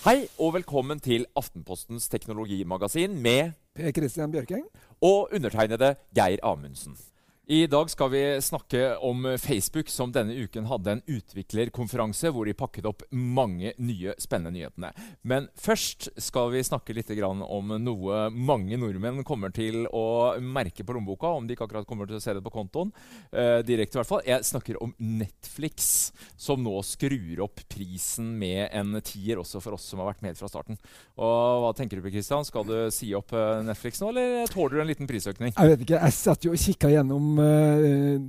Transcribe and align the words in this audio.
Hei 0.00 0.22
og 0.40 0.54
velkommen 0.54 0.96
til 1.04 1.26
Aftenpostens 1.36 2.06
teknologimagasin 2.08 3.18
med 3.20 3.50
Per 3.76 3.90
Christian 3.92 4.32
Bjørking. 4.32 4.62
og 5.02 5.28
undertegnede 5.34 5.94
Geir 6.16 6.40
Amundsen. 6.42 6.96
I 7.50 7.66
dag 7.66 7.90
skal 7.90 8.10
vi 8.10 8.42
snakke 8.42 8.96
om 8.96 9.38
Facebook, 9.38 9.88
som 9.88 10.12
denne 10.14 10.36
uken 10.38 10.68
hadde 10.70 10.92
en 10.92 11.00
utviklerkonferanse 11.10 12.30
hvor 12.30 12.46
de 12.46 12.52
pakket 12.54 12.86
opp 12.86 13.00
mange 13.10 13.72
nye 13.82 14.12
spennende 14.22 14.52
nyhetene. 14.54 14.92
Men 15.26 15.48
først 15.58 16.12
skal 16.22 16.52
vi 16.54 16.62
snakke 16.62 16.94
litt 16.94 17.10
om 17.10 17.72
noe 17.82 18.20
mange 18.30 18.78
nordmenn 18.78 19.24
kommer 19.26 19.50
til 19.50 19.88
å 19.90 20.36
merke 20.38 20.86
på 20.86 20.94
lommeboka, 20.94 21.26
om 21.26 21.48
de 21.48 21.56
ikke 21.56 21.66
akkurat 21.66 21.88
kommer 21.88 22.06
til 22.06 22.20
å 22.20 22.22
se 22.22 22.36
det 22.38 22.44
på 22.44 22.52
kontoen. 22.54 22.92
Eh, 23.34 23.64
direkte 23.66 23.98
i 23.98 24.00
hvert 24.04 24.12
fall. 24.12 24.22
Jeg 24.30 24.46
snakker 24.46 24.78
om 24.86 24.94
Netflix, 25.02 26.12
som 26.38 26.62
nå 26.62 26.76
skrur 26.86 27.42
opp 27.48 27.64
prisen 27.66 28.30
med 28.38 28.68
en 28.70 29.02
tier 29.02 29.42
også 29.42 29.58
for 29.58 29.74
oss 29.74 29.88
som 29.90 30.04
har 30.04 30.12
vært 30.12 30.22
med 30.28 30.38
fra 30.38 30.52
starten. 30.52 30.78
Og 31.18 31.66
Hva 31.66 31.74
tenker 31.74 31.98
du 31.98 32.06
på, 32.06 32.14
Christian? 32.14 32.46
Skal 32.46 32.70
du 32.70 32.76
si 32.94 33.10
opp 33.18 33.34
eh, 33.34 33.58
Netflix 33.66 33.98
nå, 33.98 34.14
eller 34.14 34.46
tåler 34.54 34.78
du 34.78 34.86
en 34.86 34.94
liten 34.94 35.10
prisøkning? 35.10 35.58
Jeg 35.58 35.74
vet 35.74 35.86
ikke, 35.88 35.98
jeg 35.98 36.18
satt 36.20 36.46
jo 36.46 36.54
og 36.54 36.66
kikka 36.68 36.94
gjennom 36.94 37.39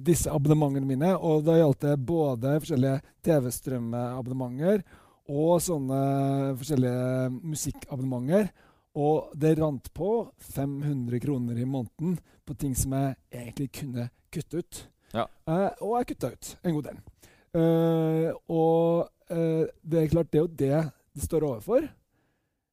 disse 0.05 0.31
abonnementene 0.31 0.87
mine, 0.87 1.13
og 1.17 1.45
da 1.47 1.57
gjaldt 1.59 1.85
det 1.85 1.95
både 2.07 2.55
forskjellige 2.61 2.99
TV-strømabonnementer 3.25 4.83
og 5.31 5.61
sånne 5.63 6.01
forskjellige 6.59 7.29
musikkabonnementer. 7.39 8.51
Og 8.99 9.31
det 9.39 9.53
rant 9.59 9.85
på 9.95 10.09
500 10.51 11.21
kroner 11.23 11.59
i 11.61 11.67
måneden 11.67 12.17
på 12.43 12.55
ting 12.59 12.73
som 12.75 12.95
jeg 12.97 13.15
egentlig 13.31 13.69
kunne 13.77 14.09
kutte 14.33 14.63
ut. 14.63 14.81
Ja. 15.15 15.27
Uh, 15.47 15.69
og 15.79 15.93
jeg 15.99 16.09
kutta 16.11 16.31
ut 16.33 16.51
en 16.59 16.75
god 16.75 16.89
del. 16.89 16.99
Uh, 17.55 18.27
og 18.51 19.07
uh, 19.31 19.63
det 19.79 20.01
er 20.01 20.11
klart, 20.11 20.31
det 20.31 20.41
er 20.41 20.45
jo 20.45 20.57
det 20.59 20.81
det 21.15 21.25
står 21.25 21.47
overfor. 21.47 21.87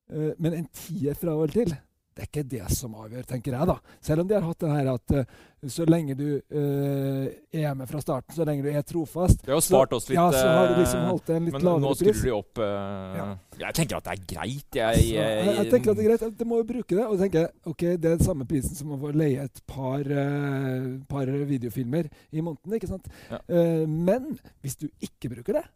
Eh, 0.09 0.33
men 0.39 0.55
en 0.61 0.69
tier 0.73 1.17
fra 1.19 1.35
og 1.37 1.53
til, 1.53 1.73
det 2.19 2.25
er 2.25 2.31
ikke 2.33 2.49
det 2.51 2.65
som 2.75 2.97
avgjør, 2.99 3.27
tenker 3.31 3.55
jeg. 3.55 3.67
da. 3.71 3.77
Selv 4.03 4.25
om 4.25 4.27
de 4.27 4.35
har 4.35 4.43
hatt 4.43 4.59
det 4.65 4.71
her 4.73 4.89
at 4.91 5.13
uh, 5.15 5.37
så 5.71 5.85
lenge 5.87 6.17
du 6.19 6.27
uh, 6.35 7.29
er 7.55 7.77
med 7.79 7.87
fra 7.87 8.01
starten, 8.03 8.35
så 8.35 8.47
lenge 8.47 8.65
du 8.67 8.73
er 8.73 8.83
trofast 8.87 9.45
Det 9.45 9.53
har 9.53 9.61
jo 9.61 9.63
spart 9.63 9.95
oss 9.95 10.09
litt, 10.11 10.17
Ja, 10.19 10.25
så 10.35 10.43
har 10.43 10.67
du 10.67 10.75
eh, 10.75 10.81
liksom 10.83 11.07
holdt 11.07 11.31
en 11.37 11.47
litt 11.47 11.55
men 11.55 11.81
nå 11.85 11.95
skrur 12.01 12.19
de 12.25 12.35
opp 12.35 12.63
eh, 12.65 13.15
Ja. 13.21 13.29
Jeg 13.63 13.79
tenker 13.79 14.01
at 14.01 14.11
det 14.11 14.17
er 14.17 14.27
greit. 14.35 14.67
Jeg, 14.81 15.07
jeg, 15.13 15.15
jeg, 15.15 15.55
jeg 15.61 15.71
tenker 15.71 15.95
at 15.95 15.99
det 16.01 16.05
er 16.05 16.11
greit. 16.11 16.37
Du 16.39 16.45
må 16.51 16.61
jo 16.61 16.69
bruke 16.73 16.99
det. 16.99 17.07
Og 17.07 17.17
så 17.17 17.25
tenker 17.25 17.45
jeg, 17.45 17.55
ok, 17.71 17.83
det 17.87 17.97
er 18.11 18.19
den 18.19 18.27
samme 18.27 18.47
prisen 18.51 18.79
som 18.79 18.93
å 18.95 19.01
få 19.01 19.15
leie 19.15 19.47
et 19.47 19.65
par, 19.71 20.03
eh, 20.03 20.87
par 21.11 21.35
videofilmer 21.55 22.11
i 22.31 22.43
måneden. 22.43 22.79
ikke 22.79 22.91
sant? 22.91 23.11
Ja. 23.31 23.43
Eh, 23.47 23.83
men 23.87 24.33
hvis 24.63 24.79
du 24.83 24.89
ikke 25.03 25.37
bruker 25.37 25.61
det, 25.61 25.69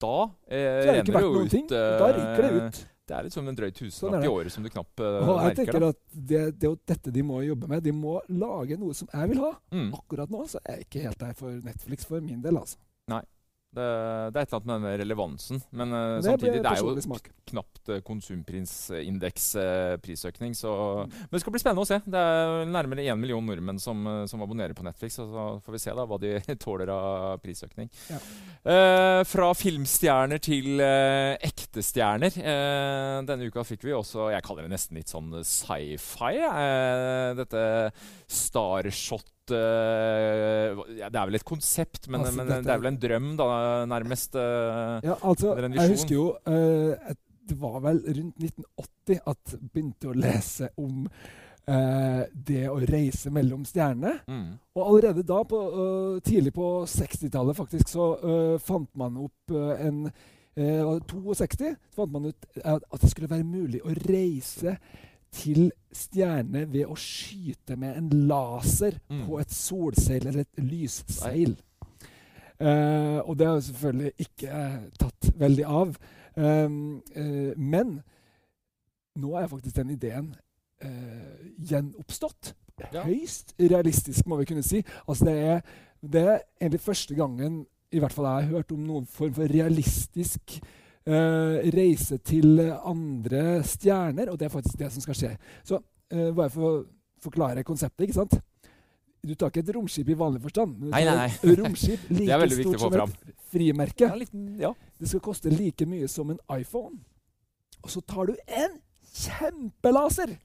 Da 0.00 0.14
eh, 0.46 0.78
så 0.80 0.88
er 0.88 0.92
det 0.92 1.00
ikke 1.04 1.18
renner 1.18 1.48
det 1.48 1.58
jo 1.58 1.66
ut 1.66 1.74
da 1.74 2.14
ryker 2.14 2.44
det 2.44 2.50
eh, 2.52 2.64
ut. 2.64 2.86
Det 3.08 3.16
er 3.16 3.24
liksom 3.28 3.48
en 3.48 3.56
drøy 3.56 3.70
Sånn 3.70 3.78
tusenlapp 3.88 4.20
det. 4.20 4.28
i 4.28 4.32
året 4.34 4.52
som 4.52 4.66
du 4.66 4.68
knapt 4.72 5.00
uh, 5.00 5.16
Og 5.24 5.38
jeg 5.46 5.56
tenker 5.62 5.80
Da. 5.80 5.88
at 5.94 6.00
det, 6.12 6.42
det 6.58 6.68
er 6.68 6.72
jo 6.74 6.78
dette 6.92 7.12
de 7.14 7.22
må 7.24 7.40
jobbe 7.46 7.70
med. 7.70 7.82
De 7.86 7.94
må 7.96 8.18
lage 8.28 8.76
noe 8.80 8.96
som 8.96 9.08
jeg 9.14 9.32
vil 9.32 9.40
ha. 9.46 9.52
Mm. 9.72 9.88
Akkurat 9.96 10.30
nå 10.34 10.44
så 10.50 10.60
er 10.64 10.78
jeg 10.82 10.88
ikke 10.88 11.04
helt 11.08 11.22
der 11.24 11.32
for 11.38 11.56
Netflix 11.64 12.04
for 12.08 12.20
min 12.24 12.42
del, 12.44 12.60
altså. 12.60 12.76
Det, 13.68 13.84
det 14.32 14.40
er 14.40 14.46
et 14.46 14.52
eller 14.52 14.62
annet 14.62 14.68
med 14.70 14.84
den 14.88 15.00
relevansen. 15.02 15.58
Men 15.76 15.92
eh, 15.92 15.98
Men 15.98 16.22
det 16.22 16.30
samtidig, 16.30 16.62
det 16.64 16.70
er 16.70 16.80
jo 16.80 17.02
smak. 17.04 17.28
knapt 17.50 17.90
uh, 17.92 17.98
eh, 19.60 19.96
prisøkning. 20.00 20.54
Så 20.56 20.76
Mm. 20.78 21.10
Men 21.10 21.36
det 21.36 21.40
skal 21.42 21.52
bli 21.52 21.60
spennende 21.60 21.84
å 21.84 21.88
se. 21.88 21.98
Det 22.04 22.18
er 22.18 22.64
nærmere 22.70 23.04
én 23.04 23.18
million 23.20 23.44
nordmenn 23.44 23.78
som, 23.80 24.00
eh, 24.06 24.24
som 24.26 24.42
abonnerer 24.42 24.74
på 24.74 24.84
Netflix. 24.86 25.18
Så 25.20 25.60
får 25.64 25.72
vi 25.72 25.78
se 25.82 25.94
da 25.94 26.06
hva 26.08 26.18
de 26.20 26.32
tåler 26.64 26.88
av 26.92 27.38
prisøkning. 27.44 27.90
Ja. 28.08 28.18
Eh, 28.64 29.22
fra 29.28 29.52
filmstjerner 29.54 30.40
til 30.42 30.80
eh, 30.80 31.36
ekte 31.44 31.84
stjerner. 31.84 32.34
Eh, 32.40 33.22
denne 33.28 33.48
uka 33.48 33.64
fikk 33.68 33.84
vi 33.86 33.94
også 33.96 34.30
Jeg 34.32 34.44
kaller 34.46 34.66
det 34.66 34.74
nesten 34.74 34.98
litt 34.98 35.12
sånn 35.12 35.32
sci-fi. 35.44 36.34
Eh, 36.40 37.34
dette 37.38 37.64
Starshot 38.28 39.28
eh, 39.54 40.82
ja, 40.98 41.08
Det 41.08 41.20
er 41.20 41.30
vel 41.30 41.38
et 41.38 41.46
konsept, 41.46 42.08
men, 42.08 42.20
Altså, 42.22 42.36
men 42.36 42.50
dette 42.50 42.66
det 42.66 42.74
er 42.74 42.82
vel 42.82 42.90
en 42.92 43.00
drøm, 43.02 43.32
da, 43.38 43.48
nærmest. 43.90 44.36
Uh, 44.36 44.98
Ja, 45.04 45.16
altså, 45.22 45.54
eller 45.54 45.68
en 45.68 45.76
visjon? 45.76 45.84
jeg 45.84 45.96
husker 45.96 46.14
jo 46.14 46.28
uh, 46.48 47.12
Det 47.48 47.58
var 47.58 47.76
vel 47.86 48.00
rundt 48.06 48.46
1980 48.46 49.20
at 49.32 49.52
jeg 49.54 49.68
begynte 49.72 50.10
å 50.10 50.16
lese 50.16 50.72
om 50.78 51.04
det 51.68 52.62
å 52.72 52.78
reise 52.80 53.28
mellom 53.28 53.60
stjernene. 53.68 54.14
Mm. 54.24 54.54
Og 54.72 54.86
allerede 54.86 55.20
da, 55.28 55.42
på, 55.44 55.58
tidlig 56.24 56.54
på 56.56 56.68
60-tallet 56.88 57.58
faktisk, 57.58 57.90
så 57.92 58.06
fant 58.64 58.88
man 58.96 59.18
opp 59.20 59.52
en 59.52 60.06
øh, 60.58 60.80
og 60.88 61.12
62 61.36 61.74
så 61.74 62.00
fant 62.00 62.14
man 62.14 62.30
ut 62.30 62.48
at 62.64 63.02
det 63.02 63.10
skulle 63.12 63.30
være 63.30 63.44
mulig 63.44 63.82
å 63.84 63.92
reise 64.08 64.78
til 65.32 65.70
stjerne 65.92 66.64
ved 66.72 66.86
å 66.88 66.96
skyte 66.98 67.76
med 67.76 67.96
en 67.96 68.26
laser 68.28 68.98
Mm. 69.10 69.26
på 69.26 69.38
et 69.40 69.52
solseil 69.52 70.26
eller 70.26 70.40
et 70.40 70.62
lysseil. 70.62 71.56
Uh, 72.60 73.22
og 73.22 73.38
det 73.38 73.46
har 73.46 73.60
selvfølgelig 73.60 74.12
ikke 74.18 74.50
uh, 74.50 74.78
tatt 74.98 75.30
veldig 75.38 75.64
av. 75.64 75.96
Um, 76.36 77.02
uh, 77.16 77.52
men 77.56 78.00
nå 79.18 79.34
er 79.38 79.46
faktisk 79.46 79.76
den 79.76 79.90
ideen 79.90 80.34
gjenoppstått. 81.58 82.52
Ja. 82.78 83.02
Høyst 83.02 83.56
realistisk, 83.58 84.26
må 84.30 84.36
vi 84.38 84.44
kunne 84.46 84.62
si. 84.62 84.78
Altså 85.08 85.24
det 85.26 85.38
er, 85.42 85.60
det 86.02 86.20
er 86.22 86.36
egentlig 86.60 86.80
første 86.80 87.14
gangen 87.18 87.64
i 87.90 87.98
hvert 87.98 88.14
fall 88.14 88.28
jeg 88.28 88.44
har 88.44 88.52
hørt 88.52 88.72
om 88.72 88.84
noen 88.86 89.08
form 89.10 89.34
for 89.34 89.50
realistisk 89.50 90.60
reise 91.74 92.18
til 92.20 92.60
andre 92.60 93.62
stjerner, 93.64 94.28
og 94.32 94.38
det 94.38 94.48
er 94.48 94.52
faktisk 94.52 94.78
det 94.80 94.90
som 94.92 95.04
skal 95.04 95.16
skje. 95.16 95.30
Så 95.64 95.78
uh, 95.80 96.30
bare 96.36 96.50
for 96.52 96.68
å 96.68 96.72
forklare 97.22 97.64
konseptet, 97.66 98.06
ikke 98.06 98.18
sant? 98.18 98.38
Du 99.24 99.34
tar 99.34 99.50
ikke 99.50 99.64
et 99.64 99.72
romskip 99.74 100.10
i 100.12 100.16
vanlig 100.18 100.42
forstand. 100.44 100.76
men 100.78 100.92
nei, 100.92 101.02
Nei, 101.04 101.14
nei, 101.26 101.54
Romskip 101.58 102.10
like 102.18 102.50
stort 102.54 102.82
som 102.84 102.98
et 103.00 103.32
frimerke. 103.50 104.06
Ja, 104.06 104.18
liten, 104.18 104.44
ja. 104.60 104.72
Det 104.98 105.10
skal 105.10 105.22
koste 105.24 105.50
like 105.52 105.86
mye 105.90 106.08
som 106.10 106.30
en 106.30 106.38
iPhone. 106.54 107.00
Og 107.82 107.90
så 107.92 108.02
tar 108.06 108.30
du 108.30 108.36
en 108.46 108.78
kjempelaser 109.18 110.36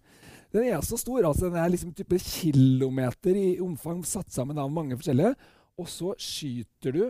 Den 0.54 0.68
er 0.69 0.81
så 0.86 0.98
stor. 0.98 1.25
altså 1.25 1.50
Den 1.50 1.57
er 1.62 1.69
liksom 1.74 1.94
type 1.98 2.18
kilometer 2.21 3.38
i 3.38 3.59
omfang 3.62 4.04
satt 4.06 4.33
sammen 4.33 4.57
av 4.57 4.71
mange 4.74 4.98
forskjellige. 4.98 5.36
Og 5.77 5.89
så 5.89 6.13
skyter 6.21 6.94
du 6.94 7.04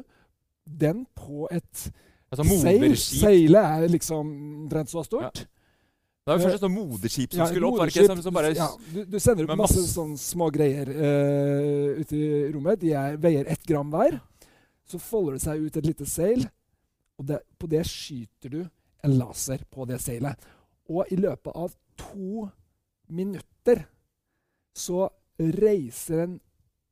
den 0.64 1.06
på 1.16 1.48
et 1.52 1.90
Altså 2.34 2.60
seil. 2.62 2.96
Seilet 2.98 3.68
er 3.84 3.88
liksom 3.94 4.32
omtrent 4.66 4.90
så 4.92 5.04
stort. 5.06 5.44
Det 6.24 6.32
var 6.32 6.38
jo 6.40 6.44
først 6.46 6.56
et 6.56 6.64
sånt 6.64 6.76
moderskip 6.78 7.34
som 7.36 7.42
Ja, 7.42 7.48
skulle 7.52 7.68
opp. 7.68 7.78
moderskip. 7.82 8.06
Som, 8.08 8.22
som 8.24 8.34
bare 8.36 8.54
ja, 8.56 8.68
du, 8.94 9.00
du 9.12 9.18
sender 9.20 9.44
ut 9.44 9.58
masse- 9.60 9.84
sånne 9.92 10.18
små 10.22 10.48
greier 10.56 10.88
uh, 10.88 12.00
ut 12.00 12.14
i 12.16 12.24
rommet. 12.54 12.80
De 12.80 12.94
er, 12.96 13.18
veier 13.20 13.50
ett 13.52 13.66
gram 13.68 13.92
hver. 13.92 14.20
Så 14.88 15.00
folder 15.04 15.36
det 15.36 15.44
seg 15.44 15.66
ut 15.66 15.78
et 15.80 15.86
lite 15.88 16.08
seil, 16.08 16.46
og 17.20 17.28
det, 17.28 17.42
på 17.60 17.68
det 17.72 17.84
skyter 17.88 18.52
du 18.52 18.62
en 19.04 19.18
laser 19.20 19.64
på 19.72 19.86
det 19.90 20.00
seilet. 20.04 20.40
Og 20.92 21.12
i 21.12 21.18
løpet 21.20 21.56
av 21.56 21.76
to 22.00 22.48
minutter 23.12 23.84
så 24.76 25.10
reiser 25.40 26.24
den 26.24 26.40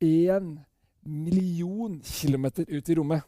én 0.02 0.52
million 1.04 1.98
kilometer 2.04 2.64
ut 2.68 2.88
i 2.88 2.94
rommet. 3.00 3.24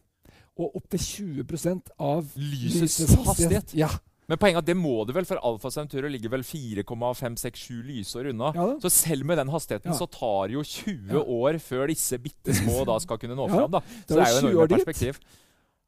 Og 0.56 0.76
opptil 0.78 1.00
20% 1.00 1.88
av 1.98 2.28
lysets 2.38 3.14
hastighet. 3.26 3.72
Ja. 3.74 3.88
Men 4.28 4.38
poenget 4.38 4.56
er 4.56 4.62
at 4.62 4.68
det 4.70 4.76
må 4.78 5.04
det 5.04 5.12
vel, 5.16 5.26
for 5.28 5.36
Alfa 5.44 5.68
Centauro 5.74 6.08
ligger 6.08 6.30
vel 6.32 6.44
4,567 6.46 7.82
lysår 7.84 8.30
unna. 8.30 8.52
ja. 8.54 8.68
Så 8.80 8.88
selv 8.90 9.26
med 9.26 9.36
den 9.38 9.48
hastigheten 9.52 9.92
Ja. 9.92 9.98
så 9.98 10.06
tar 10.08 10.48
det 10.48 10.54
jo 10.54 10.62
20 10.62 11.12
Ja. 11.12 11.20
år 11.24 11.58
før 11.60 11.86
disse 11.88 12.16
bitte 12.18 12.54
små 12.62 12.84
da 12.86 12.98
skal 13.00 13.18
kunne 13.18 13.34
nå 13.36 13.48
fram. 13.50 13.70
da. 13.70 13.80
Så 14.08 14.14
det 14.14 14.22
er 14.28 14.32
jo 14.32 14.40
20 14.40 14.50
enorme 14.50 14.68
perspektiv. 14.78 15.18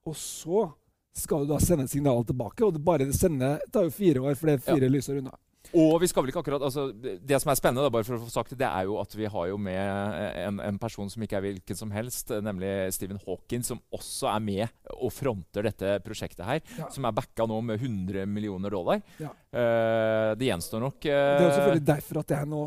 Og 0.07 0.15
så 0.17 0.73
skal 1.15 1.47
du 1.47 1.53
da 1.55 1.59
sende 1.59 1.85
et 1.85 1.91
signal 1.91 2.25
tilbake, 2.25 2.61
og 2.67 2.75
det 2.75 2.85
bare 2.85 3.13
sende 3.13 3.59
tar 3.73 3.85
jo 3.85 3.91
fire 3.91 4.21
år, 4.21 4.35
for 4.37 4.47
det 4.47 4.55
er 4.61 4.75
fire 4.75 4.89
lysår 4.91 5.19
unna. 5.23 5.33
Og 5.75 5.97
vi 6.03 6.09
skal 6.11 6.23
vel 6.23 6.31
ikke 6.33 6.43
akkurat, 6.45 6.63
altså, 6.69 6.87
det 6.95 7.41
som 7.43 7.51
er 7.51 7.59
spennende, 7.59 7.85
da, 7.87 7.93
bare 7.93 8.07
for 8.07 8.19
å 8.19 8.23
få 8.23 8.33
sagt 8.33 8.53
det, 8.55 8.61
det 8.63 8.69
er 8.69 8.87
jo 8.89 8.99
at 9.01 9.17
vi 9.19 9.29
har 9.33 9.49
jo 9.51 9.59
med 9.61 10.21
en, 10.43 10.61
en 10.63 10.79
person 10.83 11.11
som 11.13 11.25
ikke 11.25 11.39
er 11.39 11.45
hvilken 11.49 11.79
som 11.79 11.93
helst, 11.95 12.33
nemlig 12.45 12.73
Stephen 12.95 13.21
Hawking, 13.25 13.65
som 13.67 13.83
også 13.95 14.31
er 14.33 14.43
med 14.45 14.95
og 14.95 15.13
fronter 15.15 15.67
dette 15.67 15.97
prosjektet 16.07 16.47
her. 16.47 16.63
Ja. 16.79 16.91
Som 16.95 17.09
er 17.09 17.17
backa 17.17 17.49
nå 17.49 17.61
med 17.67 17.83
100 17.83 18.27
millioner 18.31 18.73
dollar. 18.73 19.03
Ja. 19.23 19.33
Uh, 19.57 20.33
det 20.37 20.51
gjenstår 20.51 20.83
nok 20.83 20.99
Det 21.01 21.13
er 21.13 21.41
jo 21.41 21.49
eh, 21.49 21.55
selvfølgelig 21.55 21.87
derfor 21.89 22.21
at 22.21 22.29
det 22.29 22.37
er 22.37 22.51
noe 22.51 22.67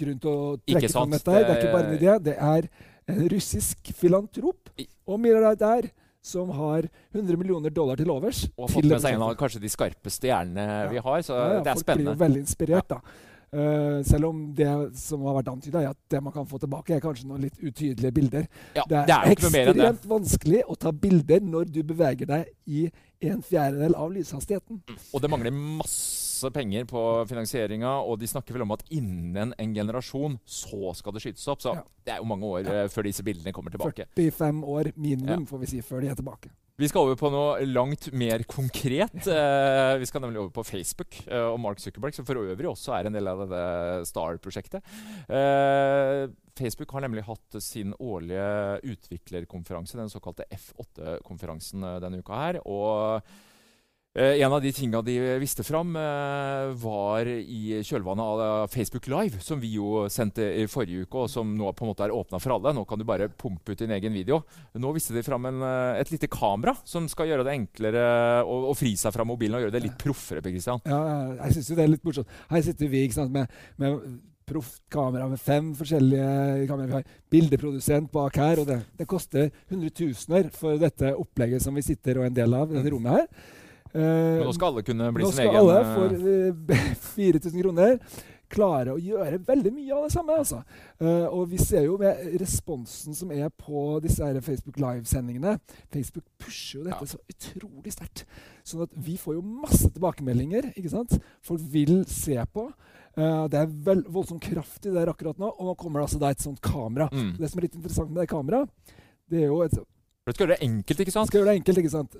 grunn 0.00 0.20
til 0.22 0.30
å 0.30 0.52
trekke 0.64 0.92
fram 0.92 1.16
dette. 1.16 1.34
her. 1.34 1.46
Det 1.46 1.54
er 1.54 1.62
ikke 1.62 1.74
bare 1.74 1.88
en 1.88 1.98
idé. 1.98 2.14
Det 2.30 2.36
er 2.36 2.68
en 3.10 3.26
russisk 3.32 3.90
filantrop 3.98 4.70
og 4.78 5.20
milliardær 5.20 5.88
som 6.22 6.50
har 6.52 6.86
100 7.14 7.36
millioner 7.40 7.72
dollar 7.72 7.96
til 7.96 8.10
overs. 8.12 8.44
Og 8.56 8.66
har 8.66 8.74
fått 8.74 8.88
med 8.90 9.02
seg 9.02 9.16
en 9.16 9.24
av 9.24 9.34
kanskje 9.40 9.62
de 9.62 9.72
skarpeste 9.72 10.30
hjernene 10.30 10.86
vi 10.92 11.00
har. 11.00 11.24
Så 11.24 11.34
Ja, 11.34 11.48
ja, 11.56 11.60
det 11.64 11.72
er 11.72 11.80
folk 11.80 11.86
spennende. 11.86 12.04
blir 12.04 12.18
jo 12.18 12.24
veldig 12.24 12.40
inspirert, 12.44 12.88
da. 12.88 13.00
Uh, 13.50 13.98
selv 14.06 14.28
om 14.28 14.42
det 14.54 14.68
som 14.94 15.24
har 15.26 15.40
vært 15.40 15.48
antyda, 15.50 15.80
er 15.82 15.90
at 15.90 15.98
det 16.12 16.20
man 16.22 16.32
kan 16.32 16.46
få 16.46 16.60
tilbake, 16.62 16.94
er 16.94 17.02
kanskje 17.02 17.26
noen 17.26 17.42
litt 17.42 17.58
utydelige 17.58 18.12
bilder. 18.14 18.46
Ja, 18.76 18.84
det 18.86 18.98
er, 19.00 19.06
det 19.08 19.16
er 19.16 19.34
ekstremt 19.34 20.06
vanskelig 20.06 20.62
å 20.70 20.76
ta 20.78 20.92
bilder 20.94 21.42
når 21.42 21.72
du 21.74 21.82
beveger 21.82 22.30
deg 22.30 22.52
i 22.70 22.84
en 23.26 23.42
fjerdedel 23.42 23.96
av 23.98 24.12
lyshastigheten. 24.14 24.84
Og 24.86 25.24
det 25.24 25.32
mangler 25.32 25.50
masse 25.50 26.19
penger 26.48 26.86
på 26.88 27.02
finansieringa, 27.28 27.90
og 28.00 28.16
de 28.22 28.30
snakker 28.30 28.56
vel 28.56 28.64
om 28.64 28.72
at 28.72 28.86
innen 28.96 29.52
en 29.52 29.74
generasjon 29.76 30.38
så 30.48 30.94
skal 30.96 31.12
det 31.12 31.20
skytes 31.26 31.44
opp. 31.52 31.60
Så 31.60 31.74
Ja. 31.76 31.84
det 32.06 32.14
er 32.14 32.22
jo 32.24 32.30
mange 32.30 32.48
år 32.48 32.64
ja. 32.64 32.88
før 32.88 33.04
disse 33.04 33.22
bildene 33.22 33.52
kommer 33.52 33.70
tilbake. 33.70 34.08
45 34.16 34.64
år 34.64 34.92
minimum, 34.96 35.44
får 35.46 35.60
vi 35.60 35.66
si, 35.66 35.82
før 35.84 36.00
de 36.00 36.08
er 36.08 36.16
tilbake. 36.16 36.48
Vi 36.80 36.88
skal 36.88 37.04
over 37.04 37.16
på 37.20 37.28
noe 37.28 37.66
langt 37.68 38.08
mer 38.16 38.40
konkret. 38.48 39.12
Eh, 39.30 39.98
vi 40.00 40.06
skal 40.08 40.22
nemlig 40.24 40.40
over 40.40 40.50
på 40.54 40.64
Facebook 40.64 41.18
eh, 41.26 41.44
og 41.52 41.58
Mark 41.60 41.78
Zuckerberg, 41.82 42.14
som 42.16 42.24
for 42.24 42.40
øvrig 42.40 42.68
også 42.70 42.94
er 42.96 43.06
en 43.08 43.12
del 43.12 43.28
av 43.28 43.42
dette 43.42 44.06
STAR-prosjektet. 44.08 44.80
Eh, 45.28 46.30
Facebook 46.56 46.90
har 46.96 47.04
nemlig 47.04 47.24
hatt 47.28 47.60
sin 47.60 47.92
årlige 48.00 48.80
utviklerkonferanse, 48.94 49.98
den 50.00 50.08
såkalte 50.12 50.48
F8-konferansen 50.56 51.84
eh, 51.84 52.00
denne 52.00 52.22
uka 52.24 52.40
her. 52.40 52.60
og 52.64 53.20
Eh, 53.20 53.20
en 54.18 54.52
av 54.52 54.62
de 54.62 54.72
tinga 54.74 54.98
de 55.06 55.14
viste 55.38 55.62
fram, 55.62 55.94
eh, 55.96 56.72
var 56.82 57.28
i 57.30 57.78
kjølvannet 57.86 58.24
av 58.24 58.40
eh, 58.42 58.66
Facebook 58.72 59.06
Live, 59.06 59.38
som 59.38 59.60
vi 59.62 59.76
jo 59.76 60.08
sendte 60.10 60.42
i 60.42 60.64
forrige 60.66 61.04
uke, 61.04 61.22
og 61.22 61.30
som 61.30 61.52
nå 61.54 61.70
på 61.78 61.86
en 61.86 61.92
måte 61.92 62.02
er 62.08 62.14
åpna 62.14 62.40
for 62.42 62.56
alle. 62.56 62.72
Nå 62.74 62.82
kan 62.90 62.98
du 62.98 63.06
bare 63.06 63.28
pumpe 63.30 63.70
ut 63.70 63.78
din 63.78 63.94
egen 63.94 64.12
video. 64.12 64.40
Nå 64.74 64.90
viste 64.96 65.14
de 65.14 65.22
fram 65.22 65.46
en, 65.46 65.62
eh, 65.62 66.00
et 66.00 66.10
lite 66.10 66.26
kamera 66.26 66.74
som 66.82 67.06
skal 67.06 67.30
gjøre 67.30 67.46
det 67.46 67.54
enklere 67.54 68.02
å, 68.42 68.56
å 68.72 68.74
fri 68.74 68.96
seg 68.98 69.14
fra 69.14 69.24
mobilen 69.24 69.60
og 69.60 69.68
gjøre 69.68 69.76
det 69.78 69.84
litt 69.86 70.02
proffere. 70.02 70.42
Per 70.42 70.56
Christian. 70.56 70.82
Ja, 70.90 71.00
jeg 71.44 71.60
syns 71.60 71.70
jo 71.70 71.78
det 71.78 71.86
er 71.86 71.94
litt 71.94 72.10
morsomt. 72.10 72.34
Her 72.50 72.66
sitter 72.66 72.90
vi 72.90 73.04
sant, 73.14 73.30
med, 73.30 73.46
med 73.78 74.18
proft 74.50 74.82
kamera 74.90 75.30
med 75.30 75.38
fem 75.38 75.70
forskjellige 75.78 76.66
kameraer. 76.66 76.90
Vi 76.90 76.98
har 76.98 77.16
bildeprodusent 77.30 78.10
bak 78.10 78.42
her, 78.42 78.58
og 78.58 78.66
det, 78.66 78.82
det 78.98 79.06
koster 79.06 79.52
hundretusener 79.70 80.50
for 80.50 80.82
dette 80.82 81.14
opplegget 81.14 81.62
som 81.62 81.78
vi 81.78 81.86
sitter 81.86 82.18
og 82.18 82.26
er 82.26 82.34
en 82.34 82.40
del 82.42 82.58
av 82.58 82.72
i 82.72 82.80
dette 82.80 82.90
rommet 82.90 83.20
her. 83.20 83.58
Eh, 83.94 84.00
Men 84.40 84.44
nå 84.46 84.52
skal 84.54 84.72
alle 84.74 84.82
kunne 84.86 85.08
bli 85.16 85.24
nå 85.24 85.32
skal 85.34 85.56
alle 85.60 85.78
eh, 85.80 85.94
for 85.96 86.74
eh, 86.76 86.92
4000 87.16 87.56
kroner 87.62 87.96
klare 88.50 88.90
å 88.90 88.98
gjøre 88.98 89.38
veldig 89.46 89.70
mye 89.76 89.94
av 89.94 90.04
det 90.08 90.12
samme. 90.16 90.34
altså. 90.42 90.60
Eh, 90.98 91.26
og 91.30 91.44
vi 91.52 91.58
ser 91.62 91.84
jo 91.86 91.96
med 92.00 92.18
responsen 92.42 93.14
som 93.14 93.30
er 93.30 93.46
på 93.54 94.00
disse 94.02 94.26
her 94.26 94.40
Facebook 94.42 94.78
Live-sendingene 94.82 95.52
Facebook 95.94 96.24
pusher 96.42 96.80
jo 96.80 96.84
dette 96.88 96.98
Ja. 96.98 97.06
så 97.12 97.20
utrolig 97.30 97.92
sterkt. 97.94 98.24
Sånn 98.66 98.82
at 98.82 98.90
vi 98.96 99.14
får 99.16 99.36
jo 99.38 99.42
masse 99.42 99.90
tilbakemeldinger. 99.94 100.72
ikke 100.76 100.90
sant? 100.90 101.14
Folk 101.46 101.62
vil 101.70 102.04
se 102.10 102.34
på. 102.52 102.66
Eh, 103.16 103.46
det 103.54 103.58
er 103.62 103.70
vel, 103.86 104.02
voldsom 104.10 104.40
kraft 104.42 104.86
i 104.86 104.90
det 104.90 104.98
her 104.98 105.12
akkurat 105.14 105.38
nå, 105.38 105.46
og 105.54 105.70
nå 105.70 105.76
kommer 105.78 106.00
det 106.02 106.08
altså 106.10 106.18
da 106.18 106.30
et 106.34 106.42
sånt 106.42 106.60
kamera. 106.60 107.06
Mm. 107.12 107.36
Det 107.38 107.50
som 107.50 107.58
er 107.62 107.68
litt 107.68 107.78
interessant 107.78 108.10
med 108.10 108.22
det 108.22 108.28
kameraet, 108.34 108.68
det 109.30 109.44
er 109.44 109.46
jo 109.50 109.62
et 109.62 109.78
du 110.26 110.34
skal 110.34 110.46
gjøre 110.46 110.58
det 110.58 110.66
enkelt, 110.66 111.00
ikke 111.00 111.12
sant? 111.14 111.26
skal 111.30 111.40
gjøre 111.40 111.50
det 111.54 111.58
enkelt, 111.62 111.78
ikke 111.80 111.90
sant? 111.90 112.16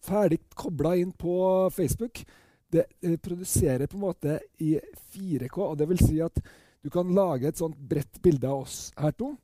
Ferdig 0.00 0.40
kobla 0.54 0.94
inn 0.96 1.12
på 1.12 1.34
Facebook. 1.74 2.24
Det 2.72 2.86
produserer 3.22 3.86
på 3.86 3.96
en 3.98 4.04
måte 4.06 4.38
i 4.64 4.78
4K, 5.12 5.58
og 5.60 5.76
det 5.78 5.88
vil 5.90 5.98
si 6.00 6.20
at 6.24 6.38
du 6.82 6.88
kan 6.90 7.10
lage 7.14 7.46
et 7.50 7.58
sånt 7.60 7.76
bredt 7.76 8.20
bilde 8.24 8.48
av 8.48 8.62
oss 8.64 8.92
her 8.98 9.12
to, 9.12 9.34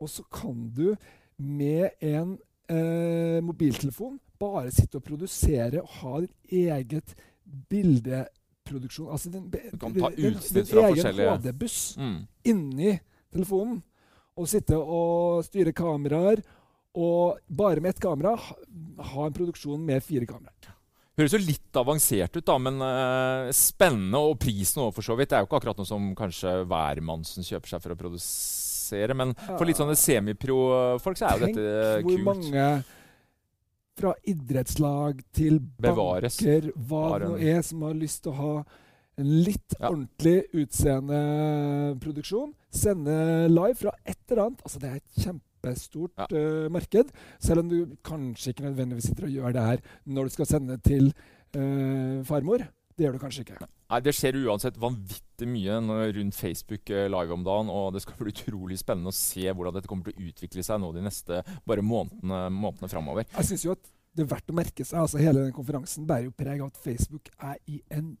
og 0.00 0.08
så 0.10 0.22
kan 0.30 0.68
du 0.76 0.94
med 1.38 1.90
en 2.04 2.36
eh, 2.68 3.40
mobiltelefon 3.42 4.18
bare 4.38 4.70
sitte 4.74 5.00
og 5.00 5.04
produsere 5.06 5.80
og 5.82 5.88
ha 6.02 6.20
ditt 6.20 6.52
eget 6.60 7.14
bildeproduksjon. 7.70 9.10
Altså 9.10 9.30
din, 9.30 9.48
Du 9.50 9.78
kan 9.78 9.94
ta 9.94 10.10
utsnitt 10.10 10.68
fra 10.68 10.88
forskjellige 10.90 11.16
din 11.16 11.28
egen 11.28 11.40
HD-buss 11.42 11.96
Mm. 11.98 12.26
inni 12.44 12.98
telefonen 13.32 13.82
og 14.36 14.48
sitte 14.48 14.76
og 14.76 15.44
styre 15.44 15.72
kameraer. 15.72 16.42
Og 16.94 17.40
bare 17.48 17.82
med 17.82 17.94
ett 17.94 18.00
kamera 18.02 18.36
ha, 18.38 19.26
en 19.26 19.34
produksjon 19.34 19.80
med 19.84 20.02
fire 20.04 20.26
kameraer. 20.30 20.70
Høres 21.14 21.34
jo 21.36 21.38
litt 21.38 21.78
avansert 21.78 22.34
ut, 22.34 22.44
da, 22.46 22.56
men 22.58 22.80
uh, 22.82 23.50
spennende. 23.54 24.18
Og 24.18 24.38
prisen 24.42 24.82
òg, 24.82 24.92
for 24.96 25.06
så 25.06 25.14
vidt. 25.18 25.30
Det 25.30 25.38
er 25.38 25.44
jo 25.44 25.48
ikke 25.48 25.60
akkurat 25.60 25.78
noe 25.78 25.86
som 25.86 26.08
kanskje 26.18 26.56
hvermannsen 26.70 27.46
kjøper 27.46 27.70
seg 27.70 27.84
for 27.84 27.94
å 27.94 27.98
produsere. 27.98 29.14
Men 29.14 29.34
for 29.46 29.62
litt 29.68 29.78
sånne 29.78 29.94
semipro-folk 29.98 31.18
så 31.20 31.28
er 31.28 31.38
jo 31.38 31.46
Tenk 31.46 31.60
dette 31.60 32.02
hvor 32.08 32.24
mange 32.32 32.66
fra 33.94 34.10
idrettslag 34.26 35.20
til 35.38 35.60
Bevares. 35.78 36.40
banker, 36.42 36.72
hva 36.90 37.04
det 37.22 37.28
nå 37.30 37.36
er, 37.38 37.62
som 37.62 37.84
har 37.86 37.94
lyst 37.94 38.24
til 38.24 38.32
å 38.34 38.38
ha 38.40 38.54
en 39.22 39.28
litt 39.46 39.76
Ja. 39.78 39.92
ordentlig 39.92 40.48
utseende 40.50 41.20
produksjon. 42.02 42.50
Sende 42.74 43.46
live 43.48 43.78
fra 43.78 43.92
et 44.04 44.18
eller 44.28 44.48
annet. 44.48 44.62
Altså, 44.66 44.80
det 44.82 44.90
er 44.90 44.96
et 44.98 45.26
kjempestort 45.64 46.12
Ja. 46.20 46.28
uh, 46.30 46.68
marked. 46.72 47.10
Selv 47.40 47.64
om 47.64 47.68
du 47.72 47.96
kanskje 48.04 48.52
ikke 48.54 48.66
nødvendigvis 48.68 49.08
sitter 49.10 49.24
og 49.28 49.34
gjør 49.34 49.52
det 49.56 49.66
her 49.68 49.84
når 50.06 50.24
du 50.30 50.34
skal 50.36 50.46
sende 50.46 50.78
til 50.84 51.12
uh, 51.56 52.22
farmor. 52.24 52.64
Det 52.94 53.02
gjør 53.08 53.16
du 53.16 53.18
kanskje 53.18 53.42
ikke. 53.42 53.56
Nei, 53.90 53.98
Det 54.06 54.12
skjer 54.14 54.36
uansett 54.46 54.76
vanvittig 54.78 55.48
mye 55.50 55.80
rundt 56.14 56.34
Facebook 56.38 56.90
eh, 56.94 57.08
live 57.10 57.34
om 57.34 57.42
dagen. 57.42 57.68
Og 57.68 57.92
det 57.92 58.02
skal 58.04 58.14
bli 58.20 58.30
utrolig 58.30 58.78
spennende 58.78 59.10
å 59.10 59.16
se 59.16 59.48
hvordan 59.50 59.74
dette 59.74 59.90
kommer 59.90 60.06
til 60.06 60.14
å 60.14 60.28
utvikle 60.30 60.62
seg 60.62 60.78
nå 60.78 60.92
de 60.94 61.02
neste 61.02 61.40
bare 61.66 61.82
månedene, 61.82 62.44
månedene 62.54 62.90
framover. 62.92 63.26
Jeg 63.34 63.48
synes 63.50 63.64
jo 63.66 63.74
at 63.74 63.90
det 64.14 64.22
er 64.22 64.30
verdt 64.30 64.52
å 64.52 64.54
merke 64.54 64.86
seg. 64.86 65.00
altså 65.00 65.18
Hele 65.18 65.42
den 65.42 65.52
konferansen 65.56 66.06
bærer 66.06 66.28
jo 66.28 66.36
preg 66.38 66.62
av 66.62 66.70
at 66.70 66.78
Facebook 66.84 67.32
er 67.42 67.58
i 67.66 67.80
en 67.90 68.14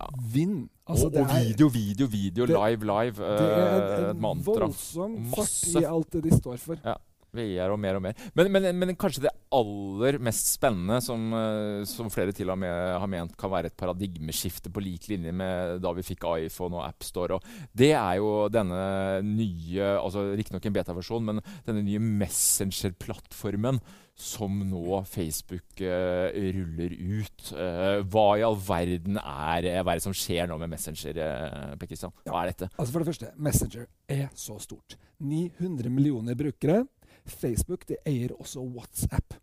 Ja. 0.00 0.06
vind. 0.32 0.68
Altså, 0.86 1.06
og, 1.06 1.12
og 1.14 1.20
er- 1.22 1.44
video, 1.48 1.66
video, 1.68 2.06
video. 2.06 2.44
live, 2.46 2.84
live. 2.84 3.16
Det 3.16 3.46
er 3.52 3.98
en, 4.10 4.16
en, 4.16 4.20
mantra. 4.20 4.52
voldsom 4.66 5.16
fart 5.34 5.82
i 5.82 5.84
alt 5.84 6.12
det 6.12 6.24
de 6.24 6.36
står 6.38 6.56
for. 6.56 6.76
Ja. 6.84 6.94
VR 7.36 7.72
og 7.74 7.80
mer 7.80 7.98
og 7.98 8.04
mer. 8.04 8.18
Men, 8.36 8.50
men, 8.52 8.68
men 8.78 8.96
kanskje 8.98 9.26
det 9.26 9.34
aller 9.54 10.18
mest 10.22 10.52
spennende, 10.54 11.00
som, 11.04 11.30
eh, 11.34 11.84
som 11.88 12.10
flere 12.12 12.34
til 12.36 12.50
og 12.52 12.58
med 12.62 12.74
har 13.00 13.10
ment 13.10 13.36
kan 13.38 13.52
være 13.52 13.70
et 13.70 13.78
paradigmeskifte 13.78 14.72
på 14.72 14.82
lik 14.84 15.08
linje 15.10 15.34
med 15.34 15.80
da 15.82 15.94
vi 15.96 16.06
fikk 16.06 16.26
iPhone 16.36 16.78
og 16.78 16.86
AppStore, 16.86 17.40
det 17.76 17.92
er 17.94 18.20
jo 18.20 18.46
denne 18.52 18.82
nye 19.26 19.96
altså 19.96 20.30
Riktignok 20.36 20.66
en 20.68 20.76
beta-versjon, 20.76 21.26
men 21.26 21.42
denne 21.66 21.82
nye 21.86 22.02
Messenger-plattformen 22.20 23.80
som 24.20 24.60
nå 24.68 25.00
Facebook 25.08 25.80
uh, 25.80 26.28
ruller 26.54 26.92
ut. 26.92 27.52
Uh, 27.56 28.00
hva 28.12 28.26
i 28.36 28.44
all 28.44 28.58
verden 28.60 29.16
er, 29.20 29.68
hva 29.80 29.94
er 29.94 30.00
det 30.00 30.04
som 30.04 30.16
skjer 30.16 30.50
nå 30.50 30.58
med 30.60 30.74
Messenger? 30.74 31.16
Uh, 31.16 32.10
Hva 32.28 32.42
er 32.42 32.52
dette? 32.52 32.70
Altså 32.76 32.92
For 32.92 33.00
det 33.00 33.10
første, 33.10 33.32
Messenger 33.40 33.86
er 34.12 34.28
så 34.36 34.58
stort. 34.62 34.98
900 35.20 35.92
millioner 35.92 36.36
brukere. 36.38 36.84
Facebook 37.26 37.86
de 37.88 37.96
eier 38.06 38.32
også 38.36 38.62
WhatsApp. 38.64 39.34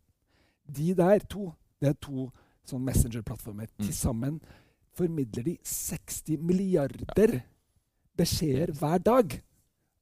De 0.67 0.93
der 0.97 1.19
to 1.29 1.51
det 1.81 1.89
er 1.89 1.97
to 2.01 2.29
sånn 2.67 2.83
Messenger-plattformer. 2.87 3.69
Mm. 3.77 3.85
Til 3.85 3.93
sammen 3.95 4.39
formidler 4.97 5.45
de 5.45 5.57
60 5.63 6.39
milliarder 6.41 7.39
beskjeder 8.17 8.73
hver 8.75 9.03
dag. 9.05 9.37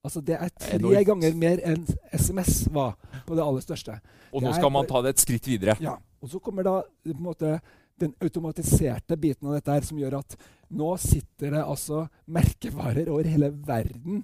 Altså 0.06 0.22
Det 0.22 0.38
er 0.38 0.50
tre 0.54 0.78
Enormt. 0.78 1.06
ganger 1.06 1.36
mer 1.36 1.62
enn 1.66 1.86
SMS 2.14 2.68
var 2.72 2.96
på 3.26 3.36
det 3.36 3.44
aller 3.44 3.62
største. 3.62 4.00
Og 4.32 4.44
nå 4.46 4.54
skal 4.54 4.72
man 4.72 4.86
ta 4.88 5.02
det 5.02 5.16
et 5.16 5.24
skritt 5.24 5.48
videre. 5.50 5.76
Ja. 5.82 5.98
Og 6.22 6.30
så 6.30 6.40
kommer 6.40 6.64
da 6.64 6.82
måte 7.20 7.60
den 8.00 8.14
automatiserte 8.22 9.18
biten 9.18 9.48
av 9.48 9.56
dette 9.56 9.72
her, 9.72 9.82
som 9.82 9.98
gjør 9.98 10.20
at 10.20 10.36
nå 10.76 10.96
sitter 11.00 11.56
det 11.56 11.64
altså 11.64 12.08
merkevarer 12.28 13.10
over 13.10 13.28
hele 13.30 13.52
verden 13.66 14.24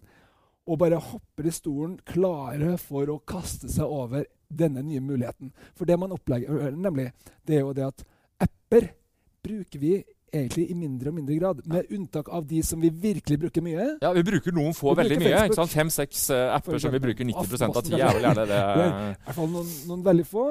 og 0.68 0.77
bare 0.82 1.01
hopper 1.01 1.48
i 1.50 1.53
stolen, 1.53 1.98
klare 2.06 2.75
for 2.82 3.10
å 3.10 3.20
kaste 3.27 3.70
seg 3.72 3.86
over 3.89 4.25
denne 4.51 4.84
nye 4.86 5.01
muligheten. 5.03 5.51
For 5.77 5.89
det 5.89 5.98
man 6.00 6.13
opplegger, 6.13 6.72
nemlig, 6.75 7.10
det 7.48 7.58
er 7.58 7.63
jo 7.65 7.75
det 7.75 7.88
at 7.88 8.03
apper 8.46 8.91
bruker 9.41 9.82
vi 9.82 9.96
egentlig 10.32 10.70
i 10.72 10.75
mindre 10.77 11.12
og 11.12 11.18
mindre 11.18 11.36
grad. 11.39 11.62
Med 11.68 11.91
unntak 11.91 12.30
av 12.32 12.46
de 12.48 12.62
som 12.63 12.82
vi 12.82 12.89
virkelig 12.89 13.39
bruker 13.39 13.63
mye. 13.65 13.88
Ja, 14.01 14.12
Vi 14.15 14.24
bruker 14.24 14.56
noen 14.56 14.75
få 14.77 14.96
veldig 14.96 15.20
mye. 15.20 15.46
ikke 15.46 15.60
sant? 15.60 15.74
Fem-seks 15.74 16.30
uh, 16.32 16.56
apper 16.56 16.80
som 16.80 16.94
vi 16.94 17.01
bruker 17.03 17.27
90% 17.27 17.75
av 17.75 17.84
tida. 17.86 18.08
er 18.08 18.20
vel 18.20 18.27
gjerne 18.30 18.48
det. 18.53 18.62
I 18.62 19.25
hvert 19.25 19.39
fall 19.39 19.51
noen, 19.51 19.74
noen, 19.89 20.06
veldig 20.06 20.27
få. 20.30 20.46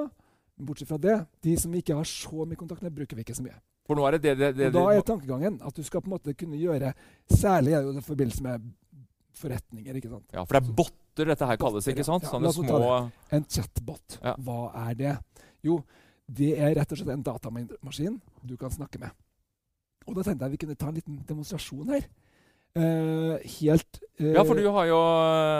Bortsett 0.61 0.90
fra 0.90 1.00
det, 1.00 1.17
de 1.40 1.57
som 1.57 1.73
vi 1.73 1.81
ikke 1.81 1.97
har 1.97 2.09
så 2.09 2.45
mye 2.45 2.59
kontakt 2.61 2.85
med, 2.85 2.93
bruker 2.93 3.17
vi 3.17 3.25
ikke 3.25 3.38
så 3.38 3.47
mye. 3.47 3.57
For 3.88 3.97
nå 3.97 4.05
er 4.07 4.19
det 4.19 4.23
det, 4.23 4.35
det, 4.38 4.50
det 4.59 4.69
Da 4.75 4.83
er 4.93 5.00
tankegangen 5.07 5.57
at 5.67 5.75
du 5.75 5.83
skal 5.83 6.05
på 6.05 6.11
en 6.11 6.12
måte 6.12 6.35
kunne 6.38 6.61
gjøre 6.61 6.93
Særlig 7.33 7.73
er 7.75 7.88
det 7.88 7.99
i 7.99 8.05
forbindelse 8.07 8.45
med 8.45 8.69
forretninger. 9.39 9.97
ikke 10.01 10.11
sant? 10.11 10.27
Ja, 10.35 10.45
For 10.45 10.57
det 10.57 10.63
er 10.63 10.77
botter 10.81 11.33
dette 11.33 11.49
her 11.49 11.59
kalles, 11.61 11.89
ikke 11.91 12.07
sant? 12.07 12.27
Sånne 12.29 12.53
små 12.55 13.11
En 13.31 13.45
chatbot. 13.45 14.21
Ja. 14.23 14.37
Hva 14.39 14.61
er 14.89 14.95
det? 14.99 15.17
Jo, 15.67 15.81
det 16.31 16.55
er 16.59 16.75
rett 16.79 16.93
og 16.93 17.01
slett 17.01 17.15
en 17.15 17.27
datamaskin 17.27 18.21
du 18.47 18.57
kan 18.57 18.73
snakke 18.73 19.01
med. 19.03 19.15
Og 20.09 20.17
da 20.17 20.25
tenkte 20.25 20.47
jeg 20.47 20.57
vi 20.57 20.65
kunne 20.65 20.79
ta 20.79 20.91
en 20.91 20.99
liten 20.99 21.23
demonstrasjon 21.29 21.95
her. 21.95 22.09
Uh, 22.71 23.35
helt 23.59 23.99
uh, 24.21 24.29
Ja, 24.31 24.45
for 24.47 24.55
du 24.55 24.69
har 24.71 24.85
jo, 24.87 24.99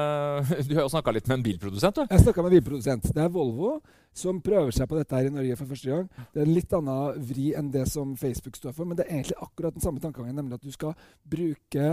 du 0.69 0.77
har 0.77 0.85
jo 0.85 0.93
snakka 0.93 1.11
litt 1.11 1.27
med 1.27 1.41
en 1.41 1.47
bilprodusent? 1.49 1.97
du? 1.99 2.07
Jeg 2.07 2.23
snakka 2.23 2.45
med 2.45 2.53
en 2.53 2.57
bilprodusent. 2.61 3.11
Det 3.11 3.25
er 3.25 3.33
Volvo 3.35 3.81
som 4.15 4.39
prøver 4.43 4.75
seg 4.75 4.89
på 4.91 4.99
dette 4.99 5.19
her 5.19 5.27
i 5.27 5.33
Norge 5.35 5.57
for 5.59 5.71
første 5.71 5.91
gang. 5.91 6.07
Det 6.31 6.43
er 6.43 6.47
en 6.47 6.55
litt 6.55 6.73
annen 6.77 7.27
vri 7.27 7.50
enn 7.59 7.71
det 7.75 7.85
som 7.91 8.15
Facebook 8.19 8.59
står 8.59 8.75
for, 8.75 8.87
men 8.87 8.99
det 8.99 9.07
er 9.07 9.21
egentlig 9.21 9.39
akkurat 9.43 9.75
den 9.75 9.85
samme 9.85 10.03
tankegangen, 10.03 10.39
nemlig 10.39 10.59
at 10.59 10.67
du 10.67 10.75
skal 10.75 10.95
bruke 11.35 11.93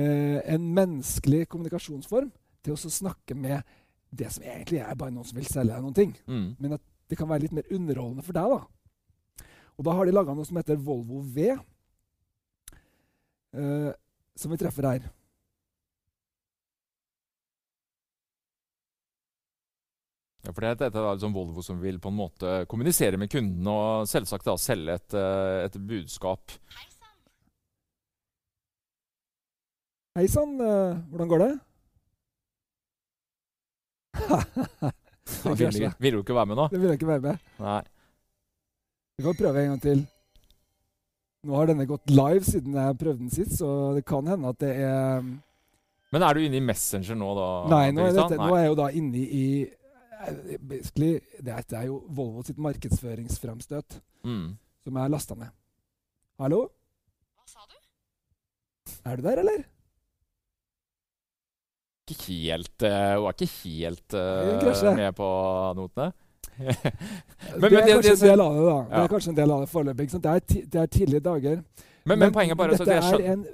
uh, 0.00 0.38
en 0.44 0.70
menneskelig 0.76 1.44
kommunikasjonsform 1.52 2.30
til 2.64 2.74
å 2.74 2.94
snakke 3.00 3.36
med 3.36 3.62
det 4.14 4.30
som 4.32 4.44
egentlig 4.46 4.80
er 4.82 4.98
bare 4.98 5.12
noen 5.14 5.26
som 5.26 5.38
vil 5.38 5.48
selge 5.50 5.74
deg 5.74 5.84
noen 5.84 5.96
ting. 5.96 6.14
Mm. 6.30 6.48
Men 6.62 6.76
at 6.78 6.84
det 7.10 7.18
kan 7.18 7.28
være 7.30 7.46
litt 7.46 7.56
mer 7.56 7.72
underholdende 7.74 8.24
for 8.26 8.36
deg. 8.36 8.54
da. 8.54 9.48
Og 9.74 9.86
da 9.86 9.96
har 9.98 10.06
de 10.06 10.14
laga 10.14 10.34
noe 10.36 10.46
som 10.46 10.58
heter 10.60 10.78
Volvo 10.80 11.20
V 11.34 11.50
eh, 13.54 13.90
som 14.36 14.50
vi 14.50 14.58
treffer 14.58 14.88
her. 14.88 15.10
Ja, 20.44 20.52
for 20.52 20.60
Dette 20.66 20.90
er 20.90 21.14
liksom 21.14 21.32
Volvo 21.34 21.62
som 21.64 21.78
vil 21.80 22.00
på 22.02 22.10
en 22.12 22.18
måte 22.18 22.56
kommunisere 22.68 23.16
med 23.20 23.32
kunden 23.32 23.70
og 23.70 24.08
selvsagt 24.10 24.44
da 24.46 24.58
selge 24.60 24.98
et, 24.98 25.14
eh, 25.16 25.64
et 25.64 25.78
budskap. 25.80 26.58
Hei 26.76 26.90
sann. 26.92 27.16
Hei 30.14 30.28
sann. 30.30 30.60
Uh, 30.62 30.94
hvordan 31.10 31.28
går 31.28 31.40
det? 31.42 31.52
det 35.58 35.70
vil, 35.74 35.88
vil 35.98 36.12
du 36.14 36.20
ikke 36.20 36.36
være 36.36 36.46
med 36.46 36.60
nå? 36.60 36.66
Det 36.70 36.78
vil 36.78 36.92
jeg 36.92 37.00
ikke 37.00 37.08
være 37.08 37.24
med. 37.24 37.48
Nei. 37.58 37.80
Vi 39.18 39.24
kan 39.26 39.34
prøve 39.40 39.64
en 39.64 39.72
gang 39.72 39.82
til. 39.82 40.04
Nå 41.44 41.58
har 41.58 41.66
denne 41.72 41.88
gått 41.90 42.14
live 42.14 42.46
siden 42.46 42.78
jeg 42.78 43.00
prøvde 43.02 43.24
den 43.24 43.34
sist, 43.34 43.58
så 43.58 43.72
det 43.98 44.04
kan 44.06 44.30
hende 44.30 44.54
at 44.54 44.60
det 44.62 44.70
er 44.84 45.18
um, 45.18 45.34
Men 46.14 46.28
er 46.28 46.38
du 46.38 46.46
inne 46.46 46.62
i 46.62 46.64
Messenger 46.70 47.18
nå, 47.18 47.34
da? 47.40 47.50
Nei, 47.74 47.82
nå 47.98 48.06
er, 48.06 48.14
dette, 48.14 48.38
nå 48.38 48.54
er 48.54 48.62
jeg 48.62 48.70
jo 48.70 48.78
da 48.84 48.88
inne 49.02 49.26
i 49.26 49.44
eh, 49.66 50.56
Basically, 50.62 51.12
det 51.42 51.58
er 51.58 51.90
jo 51.90 51.98
Volvo 52.06 52.46
sitt 52.46 52.62
markedsføringsfremstøt 52.62 53.98
mm. 54.22 54.48
som 54.86 54.94
jeg 54.94 55.02
har 55.02 55.12
lasta 55.18 55.42
ned. 55.42 55.52
Hallo? 56.38 56.64
Hva 57.34 57.50
sa 57.50 57.66
du? 57.66 57.78
Er 59.04 59.18
du 59.18 59.26
der, 59.26 59.42
eller? 59.42 59.64
Ikke 62.04 62.20
helt 62.26 62.84
uh, 62.84 63.16
Hun 63.16 63.26
er 63.30 63.32
ikke 63.32 63.48
helt 63.64 64.14
uh, 64.14 64.96
med 64.96 65.12
på 65.16 65.28
notene? 65.76 66.12
men, 66.54 67.70
det, 67.70 67.78
er 67.80 67.86
det, 67.86 67.94
kanskje 67.94 68.10
det, 68.10 68.20
en 68.20 68.28
del 68.28 68.40
av 68.40 68.54
det, 68.54 68.64
da. 68.66 68.74
Ja. 68.74 68.84
Det 68.90 69.00
er 69.00 69.08
kanskje 69.10 69.30
en 69.30 69.38
del 69.38 69.50
av 69.50 69.62
det 69.64 69.70
foreløpig. 69.72 70.08
Det, 70.12 70.34
det, 70.72 70.80
er 70.82 70.86
tidlige 70.86 71.20
dager. 71.24 71.62
Men, 72.04 72.18
men 72.20 72.34
poenget 72.34 72.58
bare 72.60 72.76
dette, 72.76 72.98
er 73.00 73.24
en, 73.32 73.46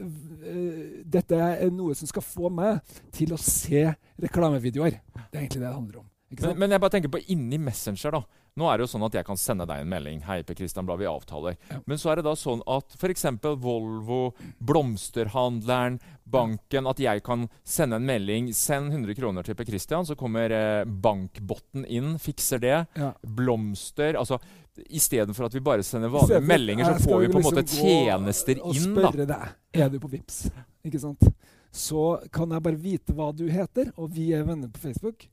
uh, 0.43 0.83
dette 1.07 1.39
er 1.47 1.71
noe 1.73 1.95
som 1.97 2.11
skal 2.11 2.27
få 2.27 2.51
meg 2.53 2.81
til 3.15 3.33
å 3.33 3.39
se 3.41 3.87
reklamevideoer. 4.21 4.99
Det 4.99 5.39
er 5.39 5.45
egentlig 5.45 5.63
det 5.63 5.69
det 5.69 5.75
handler 5.77 6.03
om. 6.03 6.09
Men, 6.31 6.59
men, 6.59 6.71
jeg 6.71 6.83
bare 6.83 6.95
tenker 6.95 7.11
på 7.11 7.23
inni 7.33 7.59
Messenger. 7.59 8.19
da. 8.19 8.23
Nå 8.59 8.69
er 8.69 8.79
det 8.79 8.87
jo 8.87 8.91
sånn 8.93 9.05
at 9.07 9.17
jeg 9.17 9.27
kan 9.27 9.39
sende 9.41 9.67
deg 9.69 9.83
en 9.83 9.91
melding. 9.91 10.23
Hei, 10.27 10.41
Per 10.47 10.57
Kristian 10.59 10.87
Blad, 10.89 11.01
vi 11.01 11.09
avtaler. 11.11 11.59
Ja. 11.71 11.81
Men 11.87 12.01
så 12.01 12.13
er 12.13 12.21
det 12.21 12.27
da 12.27 12.35
sånn 12.39 12.65
at 12.71 12.97
f.eks. 12.99 13.27
Volvo, 13.61 14.23
blomsterhandleren, 14.59 16.01
banken 16.31 16.87
At 16.87 17.01
jeg 17.03 17.25
kan 17.27 17.49
sende 17.67 17.99
en 17.99 18.07
melding. 18.07 18.51
Send 18.55 18.93
100 18.93 19.17
kroner 19.19 19.47
til 19.47 19.57
Per 19.59 19.69
Kristian, 19.69 20.07
så 20.07 20.17
kommer 20.19 20.55
eh, 20.55 20.83
bankbotten 20.87 21.87
inn, 21.87 22.17
fikser 22.23 22.63
det. 22.63 22.77
Ja. 22.99 23.13
Blomster 23.23 24.19
altså 24.19 24.41
Istedenfor 24.87 25.49
at 25.49 25.55
vi 25.55 25.61
bare 25.61 25.83
sender 25.85 26.09
vanlige 26.09 26.41
meldinger, 26.47 26.87
så 26.95 27.11
får 27.11 27.19
vi 27.21 27.31
på 27.33 27.41
en 27.41 27.45
måte 27.45 27.65
liksom 27.65 27.89
tjenester 27.91 28.61
og 28.63 28.77
inn. 28.79 28.95
da. 28.95 29.11
deg 29.35 29.83
er 29.83 29.91
du 29.91 29.99
på 30.01 30.09
Vips, 30.13 30.45
ikke 30.87 31.01
sant? 31.03 31.27
Så 31.75 32.21
kan 32.33 32.55
jeg 32.55 32.65
bare 32.65 32.79
vite 32.81 33.15
hva 33.15 33.29
du 33.37 33.45
heter, 33.51 33.91
og 33.99 34.15
vi 34.15 34.31
er 34.35 34.47
venner 34.47 34.71
på 34.73 34.81
Facebook. 34.83 35.27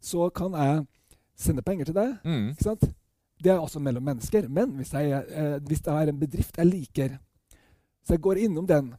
Så 0.00 0.26
kan 0.36 0.56
jeg 0.56 0.82
sende 1.40 1.64
penger 1.66 1.90
til 1.90 1.96
deg. 1.96 2.16
Mm. 2.24 2.48
ikke 2.54 2.66
sant? 2.66 2.88
Det 3.40 3.52
er 3.52 3.60
også 3.60 3.80
mellom 3.80 4.04
mennesker. 4.04 4.48
Men 4.48 4.74
hvis 4.76 4.92
jeg, 4.92 5.24
eh, 5.28 5.56
hvis 5.66 5.80
det 5.80 5.92
er 5.92 6.12
en 6.12 6.20
bedrift 6.20 6.58
jeg 6.58 6.66
liker, 6.66 7.16
så 8.04 8.16
jeg 8.16 8.20
går 8.20 8.42
innom 8.44 8.66
den, 8.66 8.92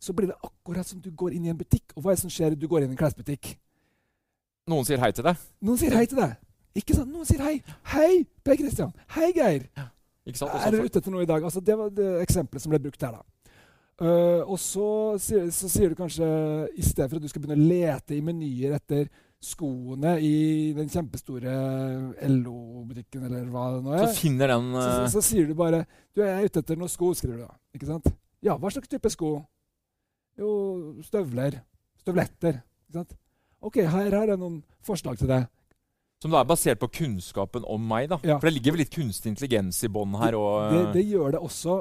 så 0.00 0.12
blir 0.12 0.32
det 0.32 0.38
akkurat 0.42 0.86
som 0.86 1.00
du 1.00 1.10
går 1.10 1.36
inn 1.36 1.44
i 1.46 1.52
en 1.52 1.58
butikk. 1.58 1.92
Og 1.94 2.02
hva 2.02 2.12
er 2.12 2.16
det 2.16 2.24
som 2.24 2.32
skjer? 2.32 2.56
Du 2.58 2.66
går 2.68 2.82
inn 2.82 2.90
i 2.90 2.96
en 2.96 3.00
klesbutikk. 3.00 3.54
Noen 4.70 4.86
sier 4.86 5.00
hei 5.02 5.12
til 5.14 5.26
deg. 5.26 5.42
Noen 5.62 5.78
sier 5.78 5.94
hei 5.94 6.06
til 6.06 6.20
deg. 6.22 6.34
Ikke 6.78 6.96
sant? 6.96 7.12
Noen 7.12 7.28
sier 7.28 7.42
hei. 7.44 7.58
Hei, 7.92 8.24
Per 8.44 8.56
Kristian. 8.56 8.92
Hei, 9.16 9.32
Geir. 9.36 9.68
Ja. 9.76 9.90
Sant? 10.38 10.54
Er 10.54 10.72
du 10.72 10.86
ute 10.86 11.00
etter 11.02 11.12
noe 11.12 11.24
i 11.24 11.28
dag? 11.28 11.44
Altså, 11.44 11.60
det 11.60 11.76
var 11.78 11.90
det 11.92 12.08
eksempelet 12.22 12.64
som 12.64 12.72
ble 12.72 12.80
brukt 12.82 13.00
der. 13.02 13.18
da. 13.18 13.26
Uh, 14.02 14.42
og 14.48 14.56
så, 14.58 14.86
så, 15.20 15.68
sier 15.68 15.92
du 15.92 15.98
kanskje, 15.98 16.26
i 16.74 16.82
stedet 16.82 17.10
for 17.10 17.18
at 17.18 17.22
du 17.22 17.30
skal 17.30 17.42
begynne 17.44 17.60
å 17.60 17.68
lete 17.68 18.16
i 18.16 18.22
menyer 18.24 18.74
etter 18.78 19.10
skoene 19.42 20.14
i 20.22 20.34
den 20.76 20.90
kjempestore 20.90 21.52
LO-butikken, 22.30 23.24
eller 23.26 23.48
hva 23.50 23.64
det 23.74 23.80
nå 23.82 23.94
er, 23.96 24.04
så 24.06 24.20
finner 24.20 24.52
den 24.54 24.68
uh... 24.74 24.78
så, 24.78 24.92
så, 24.92 25.08
så, 25.16 25.24
sier 25.32 25.48
du 25.50 25.56
bare 25.58 25.82
Du 26.14 26.22
er 26.22 26.44
ute 26.46 26.62
etter 26.62 26.78
noen 26.78 26.92
sko, 26.92 27.10
skriver 27.18 27.40
du 27.40 27.46
da. 27.48 27.56
Ikke 27.74 27.88
sant? 27.88 28.06
Ja, 28.42 28.54
hva 28.58 28.70
slags 28.74 28.90
type 28.90 29.10
sko? 29.12 29.34
Jo, 30.38 30.52
støvler. 31.06 31.58
Støvletter. 32.02 32.62
Ikke 32.86 33.00
sant? 33.00 33.18
OK, 33.62 33.82
her, 33.82 34.14
her 34.14 34.34
er 34.34 34.38
noen 34.38 34.62
forslag 34.86 35.18
til 35.20 35.30
deg. 35.30 35.46
Som 36.22 36.34
da 36.34 36.42
er 36.42 36.46
basert 36.46 36.78
på 36.78 36.90
kunnskapen 37.00 37.64
om 37.66 37.82
meg, 37.82 38.08
da? 38.12 38.20
Ja. 38.22 38.36
For 38.38 38.46
det 38.46 38.54
ligger 38.54 38.76
vel 38.76 38.84
litt 38.84 38.94
kunstig 38.94 39.32
intelligens 39.32 39.80
i 39.82 39.90
bånn 39.90 40.14
her? 40.20 40.36
Og, 40.38 40.70
det, 40.70 40.82
det, 41.00 41.02
gjør 41.10 41.34
det 41.34 41.40
også. 41.42 41.80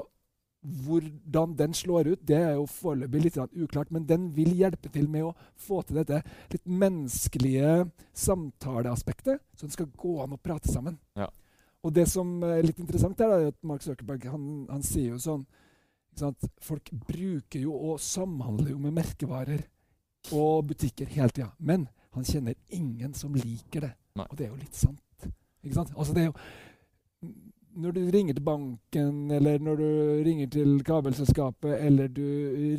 Hvordan 0.62 1.56
den 1.58 1.74
slår 1.74 2.12
ut, 2.12 2.24
det 2.27 2.38
er 2.38 2.51
jo 2.53 2.68
foreløpig 2.70 3.24
litt 3.24 3.38
uklart, 3.39 3.89
men 3.89 4.06
den 4.06 4.27
vil 4.36 4.51
hjelpe 4.53 4.91
til 4.94 5.08
med 5.10 5.25
å 5.25 5.36
få 5.58 5.82
til 5.82 5.98
dette 5.98 6.20
litt 6.53 6.68
menneskelige 6.70 7.88
samtaleaspektet, 8.13 9.41
så 9.58 9.65
den 9.65 9.74
skal 9.74 9.89
gå 9.98 10.20
an 10.22 10.36
å 10.38 10.41
prate 10.41 10.70
sammen. 10.70 11.00
Ja. 11.18 11.32
Og 11.82 11.96
det 11.96 12.06
som 12.12 12.44
er 12.46 12.62
litt 12.62 12.80
interessant, 12.82 13.22
er 13.25 13.50
at 13.50 13.58
Mark 13.65 13.82
Zuckerberg 13.82 14.27
han, 14.30 14.48
han 14.70 14.86
sier 14.86 15.15
jo 15.15 15.22
sånn 15.22 15.48
Folk 16.62 16.89
bruker 17.08 17.62
jo 17.63 17.72
og 17.72 18.01
samhandler 18.03 18.74
jo 18.74 18.82
med 18.84 18.91
merkevarer 18.98 19.62
og 20.36 20.68
butikker 20.68 21.08
hele 21.08 21.32
tida. 21.32 21.48
Men 21.58 21.86
han 22.12 22.27
kjenner 22.27 22.58
ingen 22.75 23.13
som 23.15 23.32
liker 23.32 23.88
det. 23.88 23.94
Nei. 24.20 24.25
Og 24.27 24.36
det 24.36 24.46
er 24.46 24.51
jo 24.51 24.60
litt 24.60 24.75
sant. 24.75 25.32
Ikke 25.63 25.77
sant? 25.77 25.94
Altså 25.96 26.13
det 26.18 26.25
er 26.25 26.27
jo 26.27 26.36
når 27.75 27.92
du 27.96 28.01
ringer 28.12 28.36
til 28.36 28.44
banken, 28.44 29.32
eller 29.32 29.60
når 29.63 29.75
du 29.80 29.90
ringer 30.25 30.48
til 30.51 30.84
kabelselskapet, 30.86 31.78
eller 31.86 32.08
du 32.08 32.24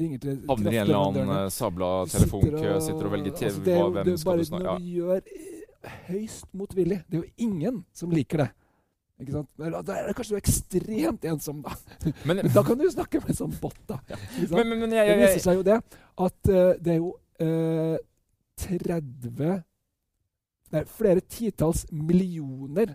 ringer 0.00 0.18
til 0.18 0.40
Havner 0.48 0.74
i 0.74 0.80
en 0.80 0.86
eller 0.86 0.98
annen 1.00 1.32
eh, 1.36 1.48
sabla 1.52 1.90
sitter 2.06 2.26
telefonkø, 2.26 2.72
sitter 2.86 3.08
og 3.08 3.14
velger 3.14 3.36
TV. 3.36 3.46
altså 3.48 3.64
det 3.64 3.76
hva, 3.78 4.04
det 4.06 4.16
skal 4.20 4.38
du 4.42 4.48
snakke 4.50 4.66
med? 4.66 4.90
ja. 4.90 4.96
gjør 4.98 5.22
eh, 5.22 5.94
høyst 6.08 6.50
motvillig 6.54 7.00
Det 7.08 7.18
er 7.18 7.22
jo 7.22 7.48
ingen 7.48 7.80
som 7.96 8.12
liker 8.14 8.44
det. 8.44 8.48
Ikke 9.22 9.36
sant? 9.36 9.50
Men 9.58 9.74
Da 9.86 9.96
er 9.96 10.08
det 10.08 10.16
kanskje 10.18 10.34
du 10.34 10.38
er 10.38 10.44
ekstremt 10.44 11.26
ensom, 11.32 11.60
da. 11.64 11.74
Men, 12.26 12.42
Men 12.42 12.54
da 12.54 12.62
kan 12.66 12.78
du 12.78 12.86
jo 12.86 12.94
snakke 12.94 13.20
med 13.22 13.34
en 13.34 13.40
sånn 13.42 13.58
bot, 13.60 13.78
da. 13.88 14.00
Sant? 14.12 14.56
men, 14.56 14.74
men, 14.76 14.88
jeg, 14.92 15.06
det 15.06 15.12
jeg, 15.12 15.20
viser 15.24 15.44
seg 15.46 15.60
jo 15.60 15.66
det 15.66 15.78
at 16.26 16.50
uh, 16.50 16.72
det 16.78 16.96
er 16.96 16.98
jo 16.98 17.12
uh, 17.42 17.98
30 18.62 19.62
Nei, 20.72 20.86
flere 20.88 21.20
titalls 21.28 21.84
millioner 21.92 22.94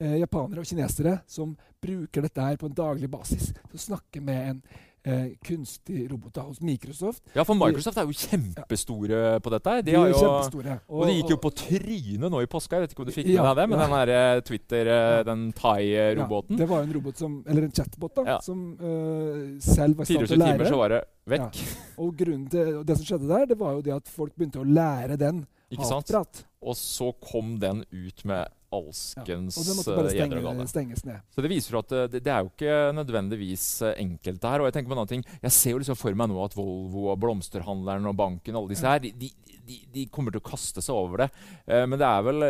eh, 0.00 0.16
japanere 0.22 0.64
og 0.64 0.66
kinesere 0.66 1.18
som 1.26 1.56
bruker 1.84 2.24
dette 2.24 2.40
her 2.40 2.56
på 2.60 2.66
en 2.70 2.74
daglig 2.76 3.10
basis 3.12 3.52
til 3.52 3.78
å 3.78 3.82
snakke 3.82 4.20
med 4.24 4.48
en 4.50 4.60
eh, 5.04 5.26
kunstig 5.44 6.06
robot 6.10 6.38
hos 6.46 6.60
Microsoft. 6.64 7.22
ja, 7.34 7.44
for 7.44 7.54
Microsoft 7.54 7.98
er 8.00 8.08
jo 8.08 8.14
kjempestore 8.16 9.40
på 9.44 9.52
dette. 9.52 9.70
her. 9.70 9.82
De 9.82 9.92
De 9.92 9.96
er 9.98 10.12
jo, 10.12 10.20
kjempestore. 10.22 10.78
og 10.88 11.06
de 11.06 11.16
gikk 11.18 11.30
jo 11.34 11.38
på 11.44 11.50
trynet 11.60 12.30
nå 12.32 12.40
i 12.42 12.46
påska. 12.50 12.76
Jeg 12.76 12.86
vet 12.86 12.94
ikke 12.94 13.04
om 13.04 13.06
du 13.10 13.12
fikk 13.12 13.26
med 13.28 13.34
Ja, 13.34 13.46
deg 13.50 13.56
det? 13.60 13.68
Men 13.70 13.78
ja. 13.78 13.88
den 14.04 14.14
eh, 14.16 14.40
Twitter, 14.48 14.86
eh, 14.94 15.24
den 15.28 15.52
Thai-roboten. 15.52 16.56
Ja, 16.56 16.62
det 16.64 16.68
var 16.70 16.82
jo 16.82 16.88
en 16.88 16.94
robot 16.98 17.18
som, 17.18 17.44
eller 17.46 17.62
en 17.68 17.72
chatbot 17.72 18.14
da, 18.16 18.24
Ja. 18.34 18.38
som 18.40 18.64
uh, 18.80 19.58
selv 19.60 19.96
var 20.00 20.04
i 20.04 20.14
stand 20.14 20.24
24 20.24 20.26
til 20.26 20.40
å 20.42 20.46
timer 20.48 20.72
så 20.72 20.80
var 20.80 20.88
det 20.96 21.02
vekk. 21.34 21.60
Og 21.98 22.16
grunnen 22.16 22.48
til 22.50 22.74
og 22.80 22.86
det 22.86 22.96
som 22.96 23.06
skjedde 23.06 23.28
der, 23.28 23.46
det 23.52 23.58
var 23.60 23.76
jo 23.76 23.82
det 23.84 23.94
at 23.94 24.08
folk 24.08 24.34
begynte 24.34 24.60
å 24.62 24.64
lære 24.64 25.18
den 25.20 25.44
Ikke 25.70 25.84
sant? 25.84 26.44
Og 26.64 26.76
så 26.76 27.12
kom 27.20 27.58
den 27.60 27.84
ut 27.92 28.24
med 28.24 28.48
Ja. 28.74 29.22
alskens 29.24 29.58
Og 29.58 29.68
den 29.68 29.78
måtte 29.78 29.94
eh, 29.94 29.98
bare 30.00 30.12
stenge, 30.14 30.66
stenges 30.70 31.04
ned. 31.06 31.22
Så 31.34 31.44
det 31.44 31.50
viser 31.52 31.76
jo 31.76 31.82
at 31.82 31.94
eh, 31.94 32.06
det, 32.12 32.22
det 32.26 32.32
er 32.34 32.44
jo 32.44 32.52
ikke 32.52 32.78
nødvendigvis 32.98 33.66
eh, 33.86 33.96
enkelt 34.04 34.40
det 34.42 34.52
her. 34.54 34.64
Og 34.64 34.68
jeg 34.68 34.76
tenker 34.78 34.92
på 34.92 34.96
en 34.96 35.02
annen 35.02 35.12
ting. 35.14 35.26
Jeg 35.42 35.56
ser 35.56 35.74
jo 35.74 35.82
liksom 35.82 36.00
for 36.00 36.18
meg 36.18 36.30
nå 36.32 36.40
at 36.44 36.56
Volvo 36.58 37.08
og 37.12 37.20
blomsterhandleren 37.24 38.10
og 38.10 38.18
banken 38.18 38.58
alle 38.60 38.72
disse 38.74 38.88
her, 38.88 39.02
de, 39.04 39.12
de, 39.18 39.78
de, 39.94 40.08
kommer 40.12 40.34
til 40.34 40.42
å 40.42 40.48
kaste 40.48 40.84
seg 40.84 40.96
over 40.96 41.24
det. 41.24 41.30
Men 41.66 41.96
det 42.00 42.08
er 42.08 42.26
vel 42.26 42.48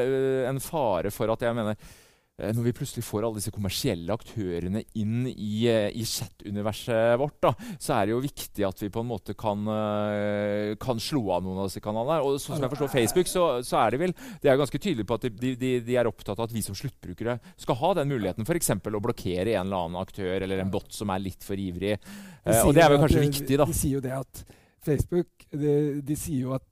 en 0.51 0.63
fare 0.63 1.13
for 1.15 1.31
at 1.35 1.45
jeg 1.47 1.57
mener 1.57 1.79
når 2.35 2.65
vi 2.67 2.73
plutselig 2.75 3.05
får 3.07 3.23
alle 3.23 3.39
disse 3.39 3.53
kommersielle 3.55 4.11
aktørene 4.11 4.81
inn 4.99 5.29
i, 5.31 5.69
eh, 5.71 5.93
i 5.95 6.03
chat-universet 6.03 7.15
vårt, 7.21 7.37
da, 7.45 7.53
så 7.79 7.95
er 7.95 8.09
det 8.09 8.15
jo 8.17 8.23
viktig 8.25 8.65
at 8.67 8.81
vi 8.83 8.89
på 8.91 9.05
en 9.05 9.07
måte 9.07 9.37
kan, 9.39 9.61
eh, 9.71 10.75
kan 10.83 10.99
slå 10.99 11.23
av 11.31 11.45
noen 11.45 11.61
av 11.63 11.69
disse 11.69 11.83
kanalene. 11.85 12.25
Og 12.27 12.41
sånn 12.43 12.57
som 12.59 12.65
jeg 12.67 12.73
forstår 12.75 12.91
Facebook, 12.91 13.31
så, 13.31 13.45
så 13.63 13.79
er 13.85 13.95
det 13.95 14.01
vel 14.03 14.15
det 14.43 14.51
er 14.51 14.59
ganske 14.59 14.81
tydelig 14.83 15.07
på 15.07 15.15
at 15.15 15.29
de, 15.31 15.55
de, 15.55 15.71
de 15.87 15.95
er 15.95 16.11
opptatt 16.11 16.35
av 16.41 16.49
at 16.49 16.55
vi 16.57 16.63
som 16.67 16.75
sluttbrukere 16.75 17.39
skal 17.57 17.79
ha 17.79 17.93
den 18.01 18.11
muligheten 18.11 18.43
f.eks. 18.43 18.73
å 18.83 19.03
blokkere 19.05 19.55
en 19.55 19.69
eller 19.69 19.85
annen 19.85 20.01
aktør 20.03 20.43
eller 20.43 20.59
en 20.65 20.73
bot 20.75 20.91
som 20.93 21.13
er 21.15 21.23
litt 21.23 21.47
for 21.47 21.55
ivrig. 21.55 21.99
De 22.01 22.51
Eh, 22.51 22.61
og 22.67 22.75
det 22.77 22.83
er 22.85 22.91
vel 22.93 22.99
kanskje 23.01 23.21
det- 23.23 23.29
viktig, 23.31 23.57
da. 23.57 23.65
De 23.65 23.73
sier 23.73 23.95
jo 23.95 24.01
det 24.05 24.13
at 24.13 24.45
Facebook 24.85 25.47
de, 25.51 26.01
de 26.03 26.17
sier 26.19 26.43
jo 26.43 26.53
at 26.53 26.67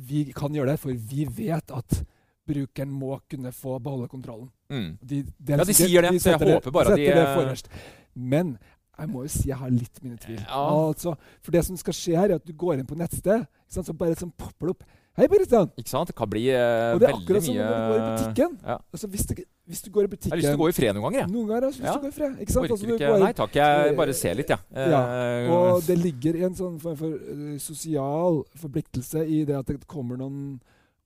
vi 0.00 0.24
kan 0.32 0.50
gjøre 0.50 0.72
det, 0.72 0.80
for 0.80 0.90
vi 0.90 1.26
vet 1.26 1.70
at 1.70 2.00
brukeren 2.48 2.90
må 2.90 3.20
kunne 3.30 3.52
få 3.52 3.76
beholde 3.78 4.08
kontrollen. 4.10 4.48
Mm. 4.70 4.98
De, 5.02 5.18
er 5.20 5.24
Ja, 5.50 5.56
de 5.56 5.64
liksom- 5.72 5.86
sier 5.90 6.02
det, 6.06 6.12
så 6.22 6.30
jeg 6.30 6.38
håper 6.54 6.70
bare 6.72 6.84
setter 6.94 6.96
de, 6.96 7.10
det 7.18 7.26
eh, 7.26 7.34
forrest. 7.36 7.68
Men 8.14 8.58
jeg 9.00 9.08
må 9.08 9.22
jo 9.24 9.28
si 9.28 9.48
jeg 9.48 9.56
har 9.56 9.70
litt 9.70 10.02
mine 10.04 10.16
tvil. 10.20 10.38
Ja. 10.46 10.62
Altså, 10.70 11.16
for 11.42 11.50
det 11.52 11.64
som 11.64 11.76
skal 11.76 11.92
skje 11.96 12.16
her, 12.16 12.30
er 12.30 12.34
at 12.40 12.44
du 12.46 12.52
går 12.52 12.78
inn 12.78 12.86
på 12.86 12.96
nettsted, 12.96 13.46
sant, 13.68 13.86
så 13.86 13.92
bare 13.96 14.14
sånn 14.14 14.32
popper 14.36 14.66
det 14.70 14.76
opp 14.76 14.84
Hei, 15.18 15.26
Per 15.26 15.40
Kristian! 15.40 15.66
Ikke 15.76 15.90
sant? 15.90 16.06
Det 16.06 16.14
kan 16.16 16.28
bli 16.30 16.44
veldig 16.46 16.54
mye... 16.54 16.94
Og 16.94 17.00
det 17.02 17.08
er 17.08 17.16
akkurat 17.16 17.42
som 17.44 17.56
når 17.58 17.66
du 17.66 17.88
går 17.90 17.96
i 17.98 18.10
butikken. 18.14 18.52
Ja. 18.64 18.76
Altså, 18.94 19.08
hvis, 19.10 19.24
du, 19.26 19.32
hvis 19.66 19.82
du 19.82 19.88
går 19.90 20.04
i 20.06 20.10
butikken 20.12 20.30
Jeg 20.30 20.30
har 20.30 20.38
lyst 20.40 20.48
til 20.48 20.56
å 20.56 20.60
gå 20.62 20.68
i 20.70 20.76
fred 20.76 20.94
noen 20.94 21.02
ganger, 21.04 21.18
jeg. 21.20 21.30
Noen 21.34 21.48
ganger 21.50 21.60
har 21.60 21.66
jeg 21.66 21.74
lyst 21.74 21.82
til 21.82 21.90
å 21.90 22.04
gå 22.04 22.08
i 22.12 22.14
fred. 22.14 22.36
Ikke 22.44 22.52
sant? 22.54 22.62
Orker 22.62 22.74
Altså, 22.76 22.86
du 22.86 22.92
ikke 22.94 23.10
går- 23.10 23.24
Nei 23.24 23.32
takk, 23.40 23.58
jeg 23.58 23.96
bare 23.98 24.14
ser 24.14 24.34
litt, 24.38 24.52
jeg. 24.54 24.58
Ja, 24.70 25.02
ja. 25.02 25.50
Og 25.58 25.82
det 25.90 25.96
ligger 25.98 26.38
en 26.46 26.54
sånn 26.54 26.78
form 26.80 26.96
for 27.02 27.18
eh, 27.34 27.58
sosial 27.58 28.38
forpliktelse 28.62 29.26
i 29.26 29.42
det 29.50 29.58
at 29.58 29.66
det 29.66 29.80
kommer 29.90 30.16
noen 30.22 30.60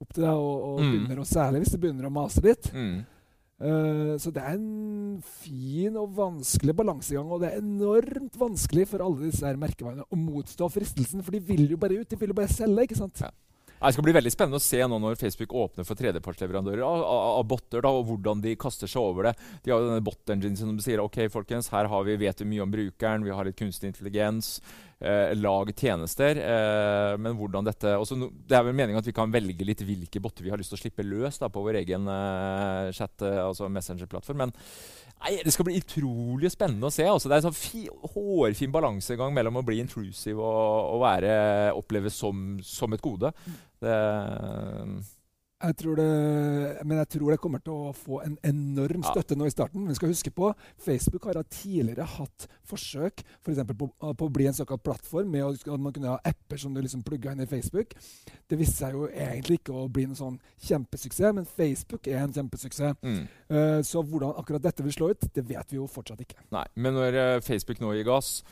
opp 0.04 0.12
til 0.12 0.22
deg 0.28 0.36
og, 0.36 0.62
og 0.68 0.80
Mm. 0.84 0.92
begynner 0.92 1.24
å 1.24 1.26
Særlig 1.26 1.64
hvis 1.64 1.72
det 1.72 1.80
begynner 1.80 2.06
å 2.06 2.12
mase 2.12 2.44
litt. 2.44 2.70
mm. 2.76 3.06
Eh, 3.62 4.14
så 4.18 4.32
det 4.34 4.42
er 4.42 4.56
en 4.56 5.22
fin 5.22 5.96
og 6.00 6.16
vanskelig 6.16 6.74
balansegang, 6.76 7.30
og 7.30 7.44
det 7.44 7.52
er 7.52 7.62
enormt 7.62 8.38
vanskelig 8.38 8.88
for 8.90 9.04
alle 9.04 9.28
disse 9.28 9.46
her 9.46 9.60
merkevarene 9.60 10.06
å 10.10 10.18
motstå 10.18 10.68
fristelsen, 10.74 11.22
for 11.22 11.34
de 11.34 11.42
vil 11.44 11.68
jo 11.70 11.78
bare 11.78 12.00
ut. 12.00 12.10
De 12.10 12.18
vil 12.18 12.34
jo 12.34 12.40
bare 12.40 12.50
selge, 12.50 12.88
ikke 12.88 12.98
sant? 12.98 13.22
Ja. 13.22 13.30
Det 13.84 13.92
skal 13.96 14.06
bli 14.06 14.14
veldig 14.16 14.32
spennende 14.32 14.60
å 14.60 14.64
se 14.64 14.80
nå 14.88 14.98
når 15.02 15.18
Facebook 15.20 15.52
åpner 15.60 15.84
for 15.84 15.98
tredjepartsleverandører 15.98 16.84
av, 16.86 17.02
av, 17.04 17.26
av 17.40 17.44
botter, 17.50 17.82
da, 17.84 17.92
og 17.92 18.08
hvordan 18.08 18.40
de 18.44 18.54
kaster 18.60 18.90
seg 18.90 19.02
over 19.02 19.28
det. 19.28 19.34
De 19.64 19.74
har 19.74 19.82
jo 19.82 19.90
denne 19.90 20.04
bot-enginen 20.04 20.56
som 20.56 20.72
sier 20.80 21.02
ok, 21.04 21.26
folkens, 21.32 21.68
her 21.74 21.90
vi, 22.08 22.16
vet 22.24 22.40
vi 22.40 22.48
mye 22.48 22.64
om 22.64 22.72
brukeren, 22.72 23.26
vi 23.26 23.34
har 23.34 23.48
litt 23.48 23.60
kunstig 23.60 23.92
intelligens. 23.92 24.56
Eh, 25.04 25.34
lag 25.36 25.68
tjenester. 25.76 26.38
Eh, 26.38 27.14
men 27.20 27.34
hvordan 27.36 27.66
dette 27.66 27.96
også, 27.98 28.16
Det 28.48 28.56
er 28.56 28.62
vel 28.64 28.76
meningen 28.76 29.02
at 29.02 29.06
vi 29.06 29.12
kan 29.12 29.32
velge 29.32 29.66
litt 29.66 29.82
hvilke 29.84 30.22
botter 30.22 30.46
vi 30.46 30.52
har 30.52 30.56
lyst 30.56 30.72
til 30.72 30.78
å 30.78 30.84
slippe 30.84 31.04
løs 31.04 31.40
da, 31.42 31.50
på 31.52 31.60
vår 31.60 31.82
egen 31.82 32.08
eh, 32.08 32.92
chat, 32.94 33.12
eh, 33.20 33.42
altså 33.42 33.68
Messenger-plattform. 33.68 34.38
Men 34.46 34.54
nei, 34.54 35.34
det 35.44 35.52
skal 35.52 35.68
bli 35.68 35.76
utrolig 35.82 36.52
spennende 36.54 36.88
å 36.88 36.94
se. 36.94 37.04
Altså, 37.10 37.28
det 37.28 37.36
er 37.36 37.42
en 37.42 37.50
sånn 37.50 37.58
fi, 37.58 37.84
hårfin 38.14 38.72
balansegang 38.72 39.34
mellom 39.36 39.60
å 39.60 39.66
bli 39.66 39.82
intrusive 39.82 40.40
og, 40.40 40.94
og 40.94 41.04
være, 41.04 41.36
oppleves 41.76 42.16
som, 42.24 42.56
som 42.64 42.96
et 42.96 43.04
gode. 43.04 43.34
Det, 43.84 43.98
Jeg 45.64 45.76
tror 45.80 45.96
det, 45.96 46.06
men 46.84 46.98
jeg 46.98 47.08
tror 47.14 47.30
det 47.32 47.38
kommer 47.40 47.60
til 47.64 47.72
å 47.72 47.92
få 47.96 48.18
en 48.24 48.34
enorm 48.44 49.04
støtte 49.06 49.36
nå 49.38 49.46
i 49.48 49.52
starten. 49.52 49.86
Vi 49.88 49.94
skal 49.96 50.10
huske 50.10 50.32
på 50.34 50.50
Facebook 50.84 51.24
har 51.24 51.38
tidligere 51.48 52.04
hatt 52.04 52.46
forsøk 52.68 53.22
for 53.44 53.72
på, 53.78 53.88
på 53.88 54.26
å 54.26 54.32
bli 54.34 54.48
en 54.50 54.56
såkalt 54.56 54.82
plattform 54.84 55.30
med 55.32 55.46
at 55.46 55.80
man 55.80 55.94
kunne 55.94 56.10
ha 56.12 56.18
apper 56.20 56.60
som 56.60 56.74
du 56.74 56.82
liksom 56.82 57.04
plugga 57.06 57.32
inn 57.32 57.44
i 57.44 57.48
Facebook. 57.48 57.94
Det 58.50 58.58
viste 58.60 58.82
seg 58.82 58.98
jo 58.98 59.06
egentlig 59.08 59.62
ikke 59.62 59.78
å 59.78 59.86
bli 59.88 60.04
noen 60.08 60.18
sånn 60.18 60.36
kjempesuksess, 60.66 61.32
men 61.38 61.48
Facebook 61.48 62.10
er 62.12 62.20
en 62.24 62.34
kjempesuksess. 62.34 63.00
mm. 63.00 63.24
Uh, 63.54 63.80
så 63.86 64.02
hvordan 64.02 64.34
akkurat 64.40 64.64
dette 64.64 64.84
vil 64.84 64.92
slå 64.92 65.12
ut, 65.14 65.30
det 65.32 65.46
vet 65.48 65.72
vi 65.72 65.78
jo 65.78 65.88
fortsatt 65.88 66.20
ikke. 66.26 66.44
Nei, 66.52 66.66
men 66.76 66.96
når 66.96 67.18
eh, 67.20 67.40
Facebook 67.44 67.80
nå 67.80 67.92
gir 67.94 68.06
gass, 68.08 68.42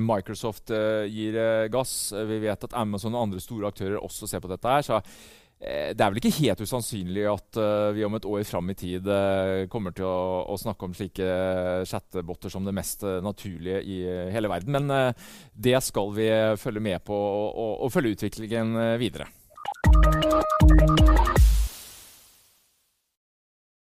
Microsoft 0.00 0.70
eh, 0.70 1.08
gir 1.10 1.34
eh, 1.40 1.66
gass, 1.72 2.12
eh, 2.12 2.26
vi 2.28 2.38
vet 2.44 2.68
at 2.68 2.76
Amazon 2.78 3.16
og 3.16 3.26
andre 3.26 3.42
store 3.42 3.72
aktører 3.72 3.98
også 3.98 4.28
ser 4.30 4.44
på 4.44 4.50
dette 4.52 4.70
her, 4.70 4.84
så 4.86 5.00
eh, 5.00 5.90
det 5.90 6.04
er 6.04 6.12
vel 6.12 6.20
ikke 6.20 6.36
helt 6.38 6.62
usannsynlig 6.62 7.24
at 7.32 7.58
eh, 7.58 7.88
vi 7.96 8.04
om 8.06 8.14
et 8.14 8.28
år 8.30 8.44
fram 8.46 8.70
i 8.70 8.76
tid 8.78 9.10
eh, 9.10 9.64
kommer 9.72 9.96
til 9.96 10.06
å, 10.06 10.44
å 10.52 10.58
snakke 10.60 10.86
om 10.86 10.94
slike 10.94 11.30
chatboter 11.90 12.52
som 12.52 12.68
det 12.68 12.76
mest 12.76 13.02
eh, 13.02 13.18
naturlige 13.24 13.82
i 13.82 13.98
eh, 14.06 14.30
hele 14.34 14.52
verden. 14.52 14.76
Men 14.78 14.94
eh, 14.94 15.26
det 15.52 15.80
skal 15.82 16.14
vi 16.14 16.30
følge 16.62 16.86
med 16.92 17.02
på 17.06 17.16
og, 17.16 17.50
og, 17.50 17.74
og 17.88 17.94
følge 17.96 18.14
utviklingen 18.20 18.76
eh, 18.84 18.96
videre. 19.02 19.26